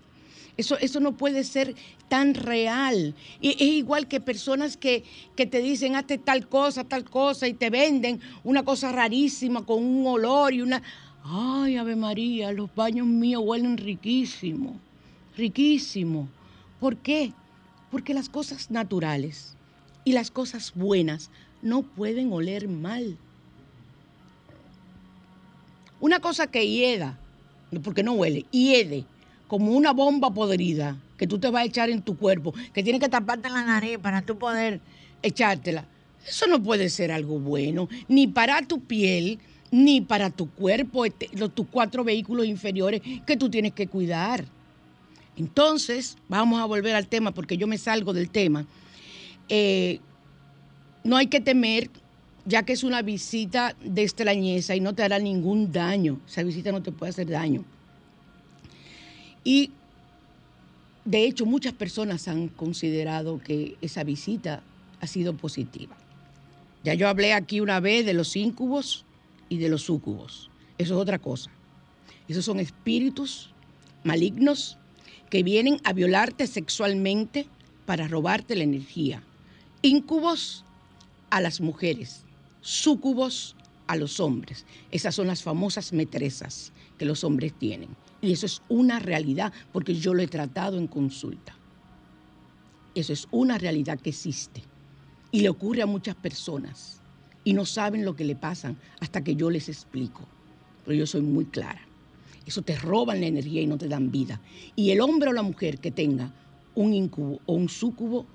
[0.56, 1.76] Eso, eso, no puede ser
[2.08, 3.14] tan real.
[3.40, 5.04] Y es igual que personas que,
[5.36, 9.84] que, te dicen, hazte tal cosa, tal cosa, y te venden una cosa rarísima con
[9.84, 10.82] un olor y una...
[11.30, 14.80] Ay, Ave María, los baños míos huelen riquísimo,
[15.36, 16.26] riquísimo.
[16.80, 17.32] ¿Por qué?
[17.90, 19.54] Porque las cosas naturales
[20.04, 23.18] y las cosas buenas no pueden oler mal.
[26.00, 27.18] Una cosa que hieda,
[27.82, 29.04] porque no huele, hiede,
[29.48, 33.02] como una bomba podrida que tú te vas a echar en tu cuerpo, que tienes
[33.02, 34.80] que taparte la nariz para tú poder
[35.22, 35.84] echártela.
[36.26, 39.40] Eso no puede ser algo bueno, ni para tu piel,
[39.70, 44.44] ni para tu cuerpo, este, los, tus cuatro vehículos inferiores que tú tienes que cuidar.
[45.36, 48.66] Entonces, vamos a volver al tema porque yo me salgo del tema.
[49.48, 50.00] Eh,
[51.04, 51.90] no hay que temer,
[52.44, 56.18] ya que es una visita de extrañeza y no te hará ningún daño.
[56.26, 57.64] Esa visita no te puede hacer daño.
[59.44, 59.70] Y
[61.04, 64.62] de hecho, muchas personas han considerado que esa visita
[65.00, 65.96] ha sido positiva.
[66.84, 69.04] Ya yo hablé aquí una vez de los íncubos
[69.48, 70.50] y de los súcubos.
[70.78, 71.50] Eso es otra cosa.
[72.28, 73.50] Esos son espíritus
[74.04, 74.78] malignos
[75.30, 77.46] que vienen a violarte sexualmente
[77.86, 79.22] para robarte la energía.
[79.82, 80.64] Íncubos
[81.30, 82.22] a las mujeres,
[82.60, 84.64] súcubos a los hombres.
[84.90, 87.88] Esas son las famosas metresas que los hombres tienen.
[88.20, 91.54] Y eso es una realidad, porque yo lo he tratado en consulta.
[92.94, 94.62] Eso es una realidad que existe.
[95.30, 96.97] Y le ocurre a muchas personas.
[97.48, 100.20] Y no saben lo que le pasan hasta que yo les explico.
[100.84, 101.80] Pero yo soy muy clara.
[102.44, 104.38] Eso te roban la energía y no te dan vida.
[104.76, 106.30] Y el hombre o la mujer que tenga
[106.74, 108.26] un incubo o un súcubo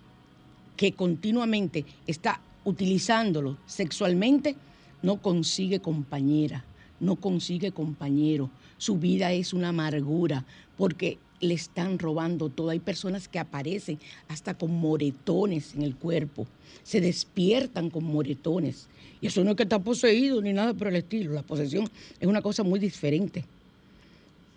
[0.75, 4.55] que continuamente está utilizándolo sexualmente,
[5.03, 6.65] no consigue compañera,
[6.99, 8.49] no consigue compañero,
[8.79, 10.43] su vida es una amargura
[10.75, 12.69] porque le están robando todo.
[12.69, 16.47] Hay personas que aparecen hasta con moretones en el cuerpo,
[16.83, 18.87] se despiertan con moretones.
[19.21, 21.33] Y eso no es que está poseído ni nada por el estilo.
[21.33, 23.45] La posesión es una cosa muy diferente.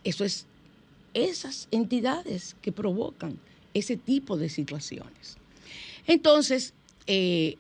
[0.03, 0.47] Eso es
[1.14, 3.39] esas entidades que provocan
[3.74, 5.37] ese tipo de situaciones.
[6.07, 6.74] Entonces,
[7.07, 7.57] eh,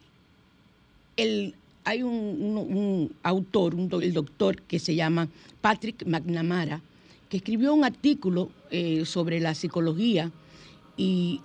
[1.16, 1.54] el
[1.86, 5.28] hay un, autor, el doctor que se llama
[5.60, 6.80] Patrick McNamara,
[7.28, 10.30] que escribió un artículo eh, sobre la psicología
[10.96, 11.40] y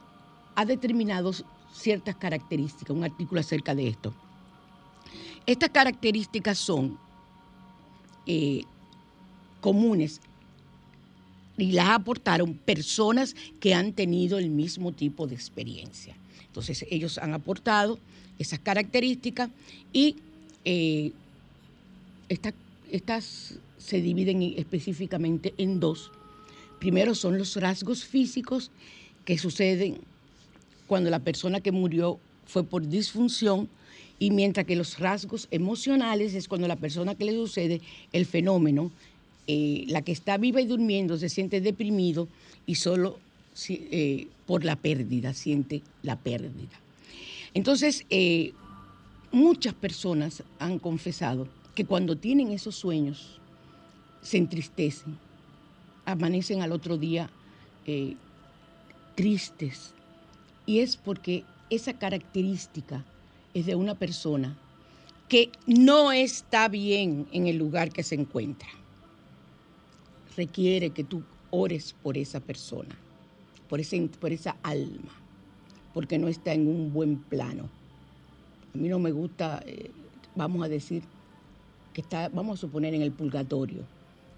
[0.55, 1.31] ha determinado
[1.73, 4.13] ciertas características, un artículo acerca de esto.
[5.45, 6.97] Estas características son
[8.27, 8.63] eh,
[9.59, 10.21] comunes
[11.57, 16.15] y las aportaron personas que han tenido el mismo tipo de experiencia.
[16.45, 17.99] Entonces ellos han aportado
[18.37, 19.49] esas características
[19.93, 20.17] y
[20.65, 21.11] eh,
[22.29, 26.11] estas se dividen específicamente en dos.
[26.79, 28.71] Primero son los rasgos físicos
[29.25, 29.97] que suceden
[30.87, 33.69] cuando la persona que murió fue por disfunción
[34.19, 37.81] y mientras que los rasgos emocionales es cuando la persona que le sucede
[38.13, 38.91] el fenómeno,
[39.47, 42.27] eh, la que está viva y durmiendo se siente deprimido
[42.65, 43.19] y solo
[43.67, 46.79] eh, por la pérdida, siente la pérdida.
[47.53, 48.05] Entonces,
[49.31, 53.40] muchas personas han confesado que cuando tienen esos sueños
[54.21, 55.17] se entristecen,
[56.05, 57.29] amanecen al otro día
[57.85, 58.15] eh,
[59.15, 59.93] tristes.
[60.65, 63.03] Y es porque esa característica
[63.53, 64.57] es de una persona
[65.27, 68.69] que no está bien en el lugar que se encuentra.
[70.35, 72.95] Requiere que tú ores por esa persona,
[73.69, 75.11] por, ese, por esa alma,
[75.93, 77.69] porque no está en un buen plano
[78.73, 79.91] a mí no me gusta, eh,
[80.35, 81.03] vamos a decir,
[81.93, 83.83] que está, vamos a suponer, en el purgatorio.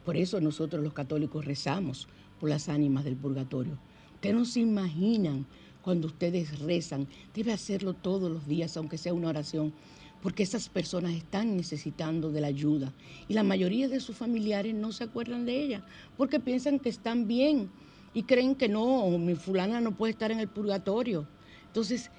[0.06, 2.08] Por eso nosotros los católicos rezamos
[2.40, 3.78] por las ánimas del purgatorio.
[4.16, 5.46] Ustedes no se imaginan
[5.82, 9.74] cuando ustedes rezan, debe hacerlo todos los días, aunque sea una oración,
[10.22, 12.94] porque esas personas están necesitando de la ayuda.
[13.28, 15.86] Y la mayoría de sus familiares no se acuerdan de ella,
[16.16, 17.70] porque piensan que están bien
[18.14, 21.28] y creen que no, mi fulana no puede estar en el purgatorio.
[21.68, 22.10] Entonces,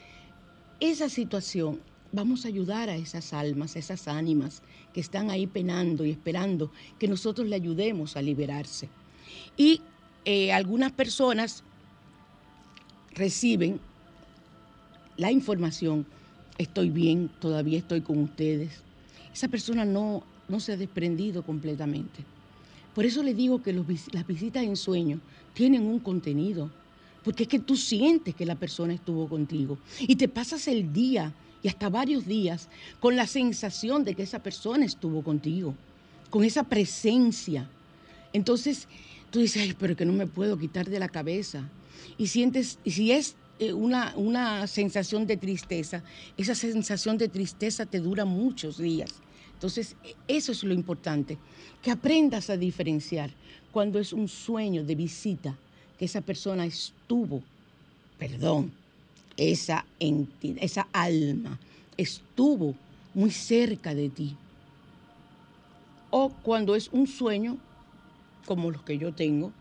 [0.81, 1.81] esa situación
[2.13, 4.63] vamos a ayudar a esas almas, a esas ánimas
[4.95, 8.89] que están ahí penando y esperando que nosotros le ayudemos a liberarse.
[9.57, 9.83] Y
[10.25, 11.65] eh, algunas personas
[13.13, 13.81] reciben
[15.17, 16.07] la información,
[16.59, 18.83] estoy bien, todavía estoy con ustedes.
[19.33, 22.25] Esa persona no, no se ha desprendido completamente.
[22.95, 25.21] Por eso le digo que las visitas en sueño
[25.53, 26.71] tienen un contenido,
[27.25, 31.33] porque es que tú sientes que la persona estuvo contigo y te pasas el día
[31.65, 32.69] y hasta varios días
[33.01, 35.75] con la sensación de que esa persona estuvo contigo,
[36.29, 37.67] con esa presencia.
[38.35, 38.87] Entonces
[39.31, 41.67] tú dices, pero que no me puedo quitar de la cabeza.
[42.19, 46.03] Y sientes, y si es eh, una, una sensación de tristeza,
[46.37, 49.11] esa sensación de tristeza te dura muchos días.
[49.55, 49.97] Entonces,
[50.29, 51.39] eso es lo importante,
[51.83, 53.31] que aprendas a diferenciar
[53.73, 55.57] cuando es un sueño de visita,
[55.99, 57.43] que esa persona estuvo,
[58.19, 58.71] perdón,
[59.37, 61.59] esa entidad, esa alma
[61.97, 62.75] estuvo
[63.15, 64.37] muy cerca de ti.
[66.17, 67.59] o cuando es un sueño
[68.47, 69.53] como los que yo tengo.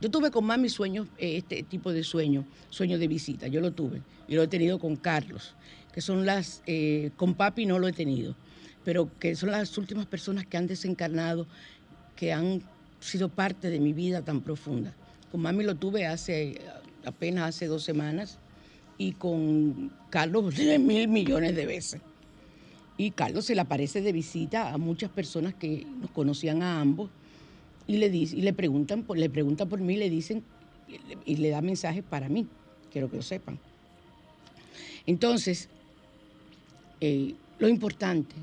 [0.00, 3.72] Yo tuve con mami sueños, eh, este tipo de sueño, sueño de visita, yo lo
[3.72, 5.54] tuve y lo he tenido con Carlos,
[5.92, 8.34] que son las, eh, con papi no lo he tenido,
[8.84, 11.46] pero que son las últimas personas que han desencarnado,
[12.14, 12.62] que han
[13.00, 14.94] sido parte de mi vida tan profunda.
[15.32, 16.60] Con mami lo tuve hace
[17.04, 18.38] apenas hace dos semanas
[18.98, 22.00] y con Carlos mil millones de veces.
[22.96, 27.10] Y Carlos se le aparece de visita a muchas personas que nos conocían a ambos
[27.86, 30.42] y le, dice, y le, preguntan, por, le pregunta por mí, le dicen
[31.24, 32.46] y le da mensajes para mí,
[32.92, 33.58] quiero que lo sepan.
[35.06, 35.68] Entonces,
[37.00, 38.34] eh, lo importante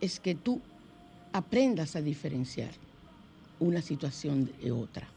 [0.00, 0.60] es que tú
[1.32, 2.70] aprendas a diferenciar
[3.58, 5.08] una situación de otra.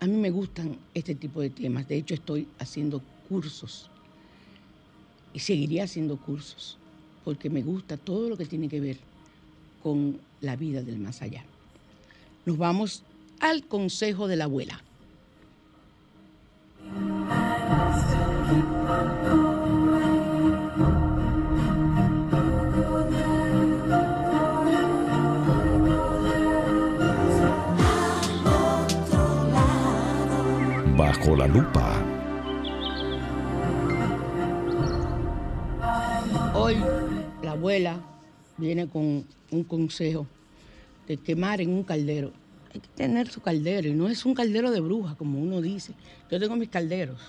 [0.00, 3.90] A mí me gustan este tipo de temas, de hecho estoy haciendo cursos
[5.32, 6.78] y seguiría haciendo cursos
[7.24, 8.98] porque me gusta todo lo que tiene que ver
[9.82, 11.44] con la vida del más allá.
[12.44, 13.02] Nos vamos
[13.40, 14.80] al consejo de la abuela.
[30.96, 32.13] Bajo la lupa.
[36.64, 36.76] Hoy
[37.42, 38.00] la abuela
[38.56, 40.26] viene con un consejo
[41.06, 42.32] de quemar en un caldero.
[42.72, 45.92] Hay que tener su caldero y no es un caldero de bruja, como uno dice.
[46.30, 47.20] Yo tengo mis calderos.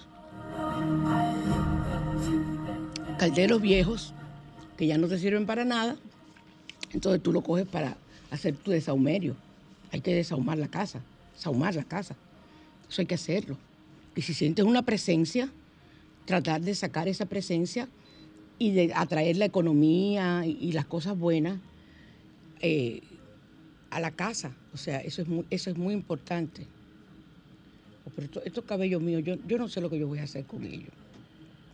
[3.19, 4.13] Calderos viejos
[4.77, 5.97] que ya no te sirven para nada.
[6.93, 7.97] Entonces tú lo coges para
[8.31, 9.35] hacer tu desahumerio.
[9.91, 11.01] Hay que desahumar la casa,
[11.35, 12.15] sahumar la casa.
[12.89, 13.57] Eso hay que hacerlo.
[14.15, 15.49] Y si sientes una presencia,
[16.23, 17.89] tratar de sacar esa presencia
[18.57, 21.59] y de atraer la economía y, las cosas buenas
[22.61, 23.01] eh,
[23.89, 24.55] a la casa.
[24.73, 26.65] O sea, eso es muy, eso es muy importante.
[28.15, 30.63] Pero estos cabellos míos, yo, yo no sé lo que yo voy a hacer con
[30.63, 30.93] ellos.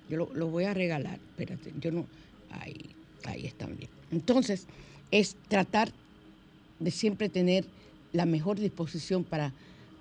[0.09, 2.05] Yo los lo voy a regalar, espérate, yo no,
[2.51, 2.89] ahí,
[3.25, 3.89] ahí están bien.
[4.11, 4.67] Entonces,
[5.11, 5.91] es tratar
[6.79, 7.65] de siempre tener
[8.11, 9.53] la mejor disposición para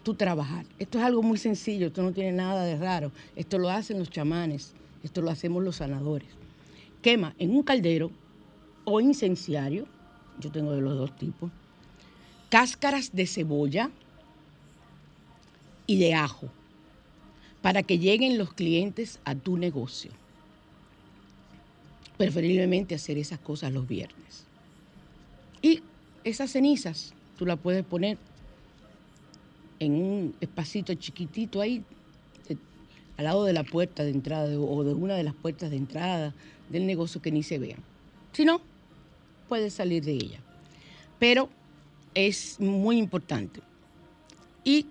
[0.03, 0.65] tú trabajar.
[0.79, 3.13] Esto es algo muy sencillo, esto no tiene nada de raro.
[3.37, 4.73] Esto lo hacen los chamanes,
[5.05, 6.40] esto lo hacemos los sanadores.
[7.03, 8.11] Quema en un caldero
[8.85, 9.87] o incenciario,
[10.39, 11.51] yo tengo de los dos tipos,
[12.49, 13.91] cáscaras de cebolla
[15.87, 16.49] y de ajo
[17.63, 20.11] para que lleguen los clientes a tu negocio.
[22.17, 24.45] Preferiblemente hacer esas cosas los viernes.
[25.63, 25.83] Y
[26.25, 28.19] esas cenizas tú las puedes poner
[29.79, 31.83] en un espacito chiquitito ahí,
[33.17, 36.35] al lado de la puerta de entrada o de una de las puertas de entrada
[36.71, 37.81] del negocio que ni se vean.
[38.33, 38.61] Si no,
[39.49, 40.41] puedes salir de ella.
[41.19, 41.51] Pero
[42.15, 43.61] es muy importante.
[44.65, 44.87] Y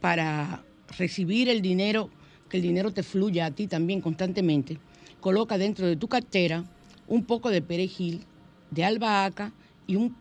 [0.00, 0.62] para
[0.96, 2.10] recibir el dinero,
[2.48, 4.78] que el dinero te fluya a ti también constantemente,
[5.20, 6.64] coloca dentro de tu cartera
[7.08, 8.24] un poco de perejil,
[8.70, 9.52] de albahaca
[9.86, 10.14] y un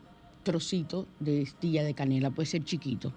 [0.44, 3.14] trocito de estilla de canela, puede ser chiquito.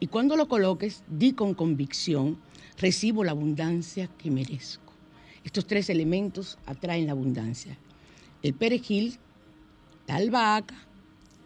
[0.00, 2.38] Y cuando lo coloques, di con convicción,
[2.78, 4.87] recibo la abundancia que merezco.
[5.48, 7.78] Estos tres elementos atraen la abundancia.
[8.42, 9.16] El perejil,
[10.06, 10.74] la albahaca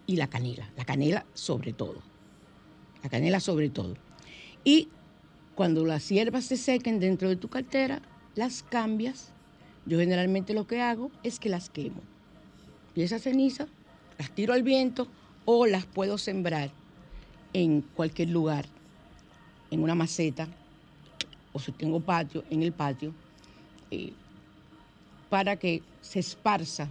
[0.08, 0.68] y la canela.
[0.76, 2.02] La canela sobre todo.
[3.04, 3.94] La canela sobre todo.
[4.64, 4.88] Y
[5.54, 8.02] cuando las hierbas se sequen dentro de tu cartera,
[8.34, 9.30] las cambias.
[9.86, 12.00] Yo generalmente lo que hago es que las quemo.
[12.96, 13.68] Y esa ceniza
[14.18, 15.06] las tiro al viento
[15.44, 16.72] o las puedo sembrar
[17.52, 18.66] en cualquier lugar,
[19.70, 20.48] en una maceta,
[21.52, 23.14] o si tengo patio, en el patio,
[23.92, 24.12] eh,
[25.28, 26.88] para que se esparza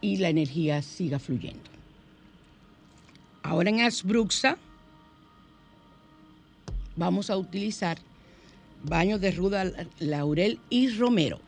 [0.00, 1.70] y la energía siga fluyendo.
[3.44, 4.58] Ahora en Asbruxa
[6.96, 7.98] vamos a utilizar
[8.82, 11.40] baños de ruda, laurel y romero.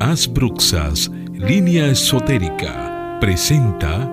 [0.00, 2.91] Asbruxas, línea esotérica,
[3.22, 4.10] presenta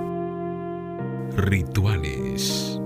[1.35, 2.79] Rituales.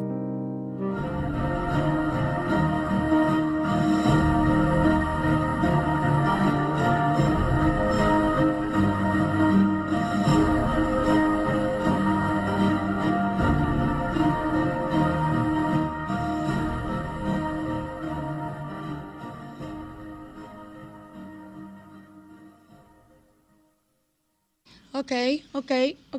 [24.93, 25.11] Ok,
[25.51, 25.71] ok,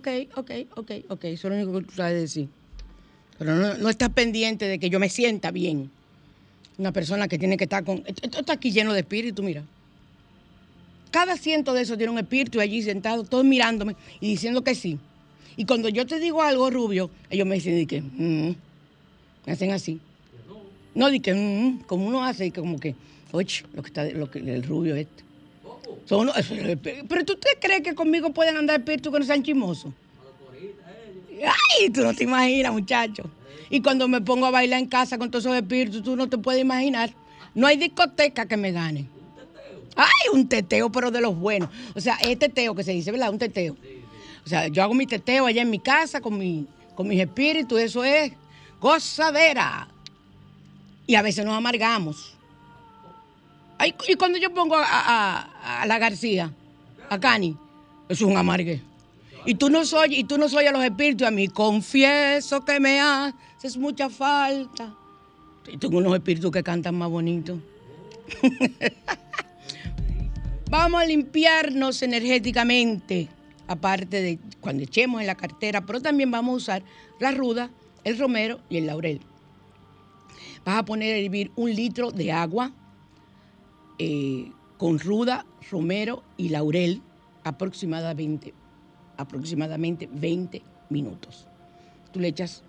[0.05, 1.25] ok, ok, ok, ok.
[1.25, 2.49] Eso es lo único que tú sabes decir.
[3.39, 5.91] Pero no, no estás pendiente de que yo me sienta bien.
[6.79, 8.03] Una persona que tiene que estar con...
[8.07, 9.65] Esto está aquí lleno de espíritu, mira.
[11.11, 14.99] Cada ciento de esos tiene un espíritu allí sentado, todos mirándome y diciendo que sí.
[15.57, 18.57] Y cuando yo te digo algo, Rubio, ellos me dicen, que, mm",
[19.47, 20.01] me hacen así.
[20.97, 22.97] No, di que, mm", como uno hace, como que,
[23.31, 25.23] oye, lo que está, lo que, el Rubio este.
[26.05, 26.31] Son,
[27.09, 29.93] pero tú te crees que conmigo pueden andar espíritus que no sean chismosos.
[31.43, 33.25] Ay, tú no te imaginas, muchacho.
[33.71, 36.39] Y cuando me pongo a bailar en casa con todos esos espíritus, tú no te
[36.39, 37.11] puedes imaginar.
[37.55, 39.07] No hay discoteca que me gane.
[39.97, 41.71] Ay, un teteo, pero de los buenos.
[41.95, 43.31] O sea, es teteo que se dice, ¿verdad?
[43.31, 43.77] Un teteo.
[44.45, 47.81] O sea, yo hago mi teteo allá en mi casa con, mi, con mis espíritus,
[47.81, 48.33] eso es
[48.81, 49.89] gozadera.
[51.07, 52.34] Y a veces nos amargamos.
[53.83, 56.53] Y cuando yo pongo a, la García,
[57.11, 57.57] a Cani,
[58.09, 58.81] eso es un amargue.
[59.47, 62.81] Y tú no soy, y tú no soy a los espíritus, a mí confieso que
[62.81, 64.95] me haces mucha falta.
[65.71, 67.59] Y tengo unos espíritus que cantan más bonito.
[70.71, 73.29] Vamos a limpiarnos energéticamente,
[73.69, 76.83] aparte de cuando echemos en la cartera, pero también vamos a usar
[77.21, 77.71] la ruda,
[78.03, 79.21] el romero y el laurel.
[80.65, 82.73] Vas a poner a hervir un litro de agua
[83.99, 87.03] eh, con ruda, romero y laurel
[87.45, 88.55] aproximadamente,
[89.17, 91.47] aproximadamente 20 minutos.
[92.13, 92.63] Tú le echas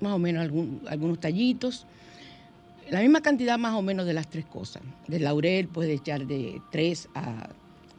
[0.00, 0.42] más o menos
[0.86, 1.86] algunos tallitos
[2.90, 4.82] la misma cantidad más o menos de las tres cosas.
[5.06, 7.48] De laurel puedes echar de tres a,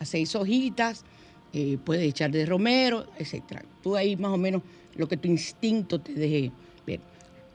[0.03, 1.05] seis hojitas,
[1.53, 3.63] eh, puedes echar de romero, etc.
[3.81, 4.61] Tú ahí más o menos
[4.95, 6.51] lo que tu instinto te deje
[6.85, 6.99] ver.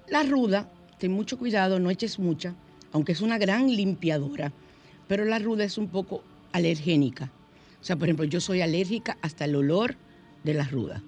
[0.09, 2.55] La ruda, ten mucho cuidado, no eches mucha,
[2.93, 4.53] aunque es una gran limpiadora,
[5.09, 7.31] pero la ruda es un poco alergénica.
[7.81, 9.97] O sea, por ejemplo, yo soy alérgica hasta el olor
[10.45, 11.03] de la ruda.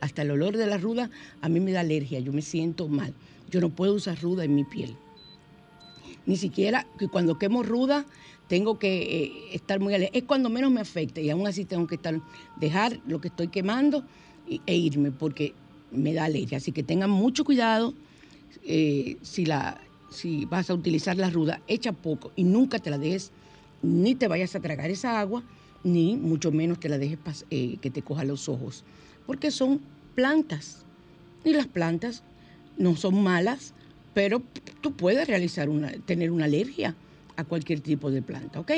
[0.00, 1.10] Hasta el olor de la ruda
[1.40, 3.14] a mí me da alergia, yo me siento mal.
[3.50, 4.96] Yo no puedo usar ruda en mi piel
[6.26, 8.04] ni siquiera que cuando quemo ruda
[8.48, 10.18] tengo que eh, estar muy alerta.
[10.18, 12.20] Es cuando menos me afecta y aún así tengo que estar,
[12.60, 14.04] dejar lo que estoy quemando
[14.66, 15.54] e irme porque
[15.90, 16.58] me da alergia.
[16.58, 17.94] Así que tengan mucho cuidado
[18.64, 19.80] eh, si, la,
[20.10, 23.32] si vas a utilizar la ruda, echa poco y nunca te la dejes,
[23.82, 25.42] ni te vayas a tragar esa agua,
[25.84, 27.18] ni mucho menos te la dejes
[27.50, 28.84] eh, que te coja los ojos,
[29.26, 29.80] porque son
[30.14, 30.84] plantas
[31.44, 32.22] y las plantas
[32.78, 33.74] no son malas,
[34.14, 34.42] pero
[34.80, 36.96] tú puedes realizar una, tener una alergia
[37.36, 38.72] a cualquier tipo de planta, ¿ok?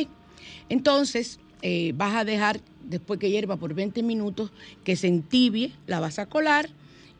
[0.69, 4.51] Entonces, eh, vas a dejar, después que hierva por 20 minutos,
[4.85, 6.69] que se entibie, la vas a colar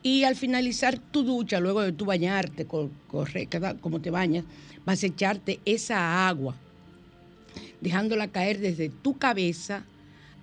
[0.01, 3.49] y al finalizar tu ducha, luego de tu bañarte, corre,
[3.81, 4.45] como te bañas,
[4.85, 6.55] vas a echarte esa agua,
[7.81, 9.83] dejándola caer desde tu cabeza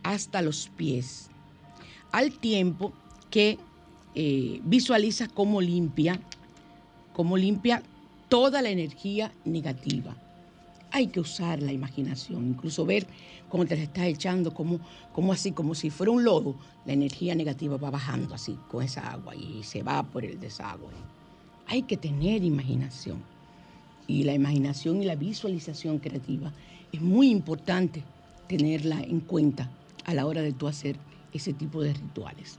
[0.02, 1.28] hasta los pies,
[2.12, 2.92] al tiempo
[3.30, 3.58] que
[4.14, 6.20] eh, visualizas cómo limpia
[7.16, 7.82] cómo limpia
[8.28, 10.14] toda la energía negativa.
[10.92, 13.06] Hay que usar la imaginación, incluso ver
[13.48, 14.80] cómo te la estás echando, como,
[15.32, 19.34] así, como si fuera un lodo, la energía negativa va bajando así con esa agua
[19.34, 20.90] y se va por el desagüe.
[21.66, 23.22] Hay que tener imaginación.
[24.06, 26.52] Y la imaginación y la visualización creativa
[26.92, 28.04] es muy importante
[28.46, 29.70] tenerla en cuenta
[30.04, 30.96] a la hora de tú hacer
[31.32, 32.58] ese tipo de rituales.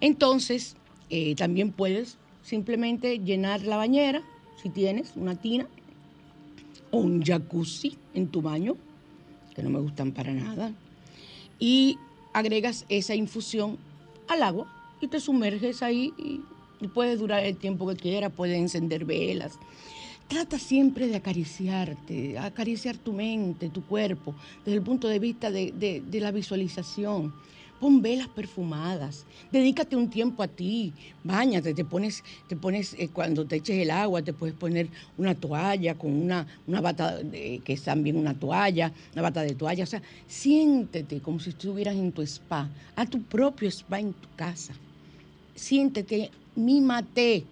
[0.00, 0.76] Entonces,
[1.08, 4.22] eh, también puedes simplemente llenar la bañera,
[4.62, 5.66] si tienes una tina,
[6.92, 8.76] un jacuzzi en tu baño,
[9.54, 10.72] que no me gustan para nada,
[11.58, 11.98] y
[12.32, 13.78] agregas esa infusión
[14.28, 14.66] al agua
[15.00, 16.40] y te sumerges ahí y,
[16.94, 19.52] puedes durar el tiempo que quieras, puedes encender velas.
[20.26, 24.34] Trata siempre de acariciarte, acariciar tu mente, tu cuerpo,
[24.64, 27.32] desde el punto de vista de la visualización
[27.82, 30.92] pon velas perfumadas, dedícate un tiempo a ti,
[31.24, 34.86] bañate, te pones, te pones eh, cuando te eches el agua, te puedes poner
[35.18, 39.82] una toalla con una, una bata, que es también una toalla, una bata de toalla,
[39.82, 44.28] o sea, siéntete como si estuvieras en tu spa, a tu propio spa en tu
[44.36, 44.74] casa,
[45.56, 47.42] siéntete, mímate,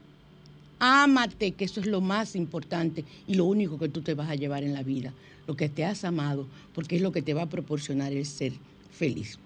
[0.79, 4.37] ámate, que eso es lo más importante y lo único que tú te vas a
[4.37, 5.13] llevar en la vida,
[5.49, 8.53] lo que te has amado, porque es lo que te va a proporcionar el ser
[8.93, 9.41] feliz.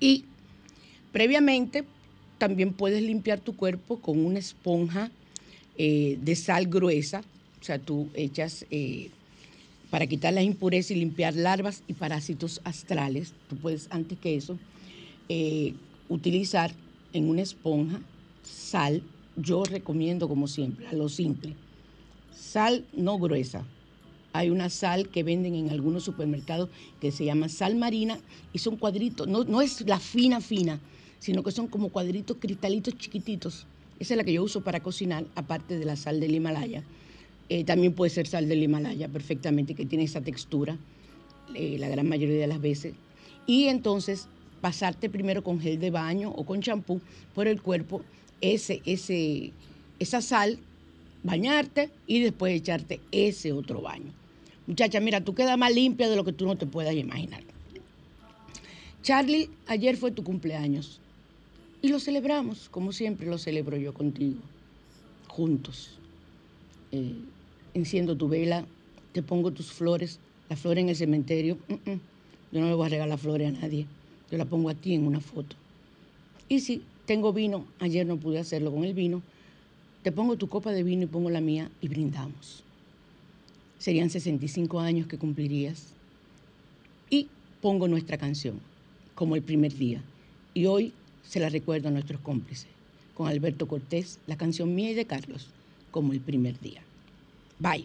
[0.00, 0.24] Y
[1.12, 1.84] previamente
[2.38, 5.10] también puedes limpiar tu cuerpo con una esponja
[5.76, 7.22] eh, de sal gruesa,
[7.60, 9.10] o sea, tú echas eh,
[9.90, 13.32] para quitar las impurezas y limpiar larvas y parásitos astrales.
[13.48, 14.58] Tú puedes, antes que eso,
[15.28, 15.74] eh,
[16.08, 16.72] utilizar
[17.12, 18.00] en una esponja
[18.42, 19.02] sal.
[19.36, 21.54] Yo recomiendo, como siempre, a lo simple,
[22.34, 23.64] sal no gruesa,
[24.32, 26.68] hay una sal que venden en algunos supermercados
[27.00, 28.18] que se llama sal marina
[28.52, 30.80] y son cuadritos, no, no es la fina fina,
[31.18, 33.66] sino que son como cuadritos cristalitos chiquititos.
[33.98, 36.84] Esa es la que yo uso para cocinar, aparte de la sal del Himalaya.
[37.48, 40.78] Eh, también puede ser sal del Himalaya perfectamente, que tiene esa textura
[41.54, 42.94] eh, la gran mayoría de las veces.
[43.46, 44.28] Y entonces
[44.60, 47.00] pasarte primero con gel de baño o con champú
[47.34, 48.02] por el cuerpo,
[48.40, 49.52] ese, ese,
[49.98, 50.58] esa sal,
[51.28, 54.12] bañarte y después echarte ese otro baño.
[54.66, 57.42] Muchacha, mira, tú quedas más limpia de lo que tú no te puedas imaginar.
[59.02, 61.00] Charlie, ayer fue tu cumpleaños
[61.82, 64.40] y lo celebramos, como siempre lo celebro yo contigo,
[65.28, 65.98] juntos.
[66.92, 67.14] Eh,
[67.74, 68.64] enciendo tu vela,
[69.12, 71.58] te pongo tus flores, las flores en el cementerio.
[72.50, 73.86] Yo no le voy a regalar flores a nadie,
[74.30, 75.56] yo la pongo a ti en una foto.
[76.48, 79.22] Y si tengo vino, ayer no pude hacerlo con el vino,
[80.08, 82.64] te pongo tu copa de vino y pongo la mía y brindamos.
[83.78, 85.88] Serían 65 años que cumplirías.
[87.10, 87.28] Y
[87.60, 88.58] pongo nuestra canción,
[89.14, 90.00] como el primer día.
[90.54, 90.94] Y hoy
[91.28, 92.68] se la recuerdo a nuestros cómplices,
[93.12, 95.48] con Alberto Cortés, la canción mía y de Carlos,
[95.90, 96.80] como el primer día.
[97.58, 97.84] Bye.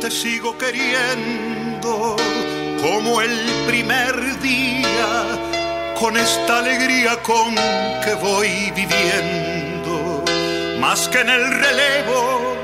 [0.00, 2.14] Te sigo queriendo
[2.84, 5.38] como el primer día,
[5.98, 7.54] con esta alegría con
[8.04, 10.22] que voy viviendo,
[10.80, 12.58] más que en el relevo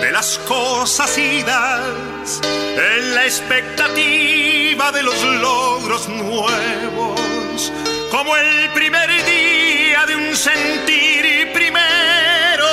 [0.00, 7.72] de las cosas idas, en la expectativa de los logros nuevos,
[8.12, 12.68] como el primer día de un sentir primero,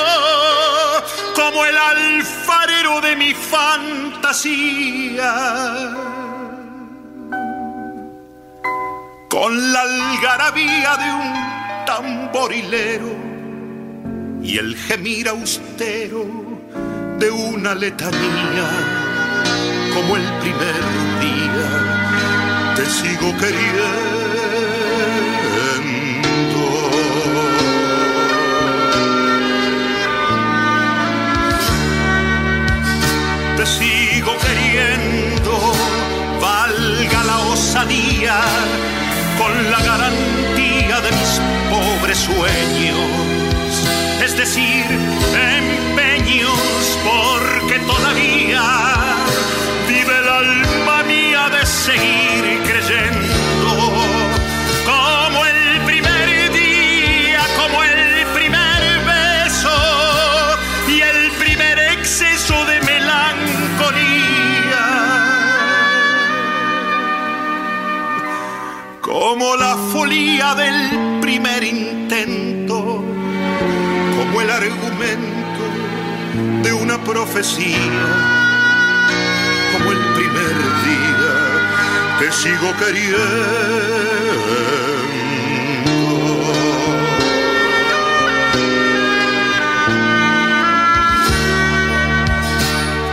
[1.34, 4.86] como el alfarero de mi fantasía.
[9.36, 13.12] Con la algarabía de un tamborilero
[14.42, 16.26] y el gemir austero
[17.20, 18.70] de una letanía
[19.94, 20.82] como el primer
[21.20, 22.76] día.
[22.78, 24.35] Te sigo queriendo
[42.16, 43.36] sueños
[44.24, 46.58] es decir empeños
[47.04, 48.64] porque todavía
[49.88, 53.94] vive el alma mía de seguir creyendo.
[54.86, 60.58] Como el primer día, como el primer beso
[60.88, 63.16] y el primer exceso de melancolía.
[69.02, 71.64] Como la folía del primer
[77.16, 78.04] profecía,
[79.72, 80.56] como el primer
[80.88, 81.34] día
[82.20, 83.16] te sigo queriendo.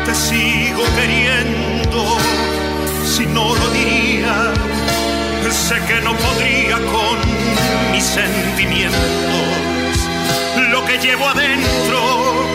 [0.05, 2.19] Te sigo queriendo,
[3.05, 4.53] si no lo diría,
[5.49, 7.17] sé que no podría con
[7.93, 8.99] mis sentimientos.
[10.73, 12.52] Lo que llevo adentro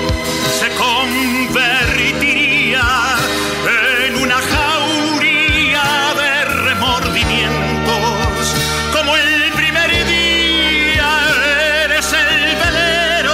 [0.47, 2.83] se convertiría
[4.05, 8.55] en una jauría de remordimientos.
[8.93, 11.09] Como el primer día
[11.83, 13.33] eres el velero,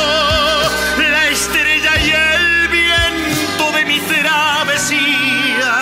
[0.98, 5.74] la estrella y el viento de mi travesía.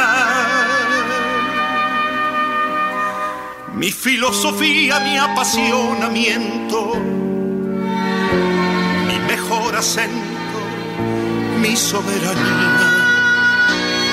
[3.73, 6.95] Mi filosofía, mi apasionamiento,
[9.07, 10.40] mi mejor acento
[11.61, 12.79] mi soberanía,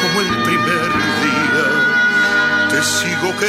[0.02, 0.90] como el primer
[1.24, 1.66] día,
[2.70, 3.46] te sigo como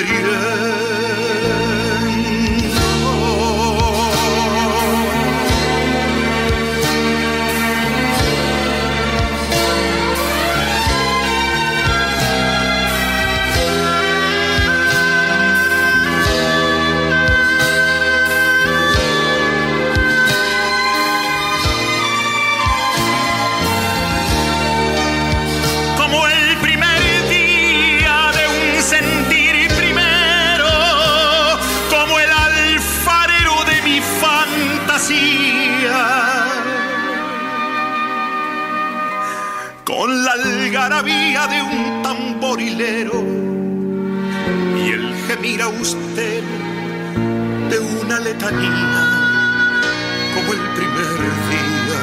[48.51, 51.17] como el primer
[51.49, 52.01] día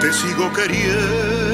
[0.00, 1.53] te sigo queriendo.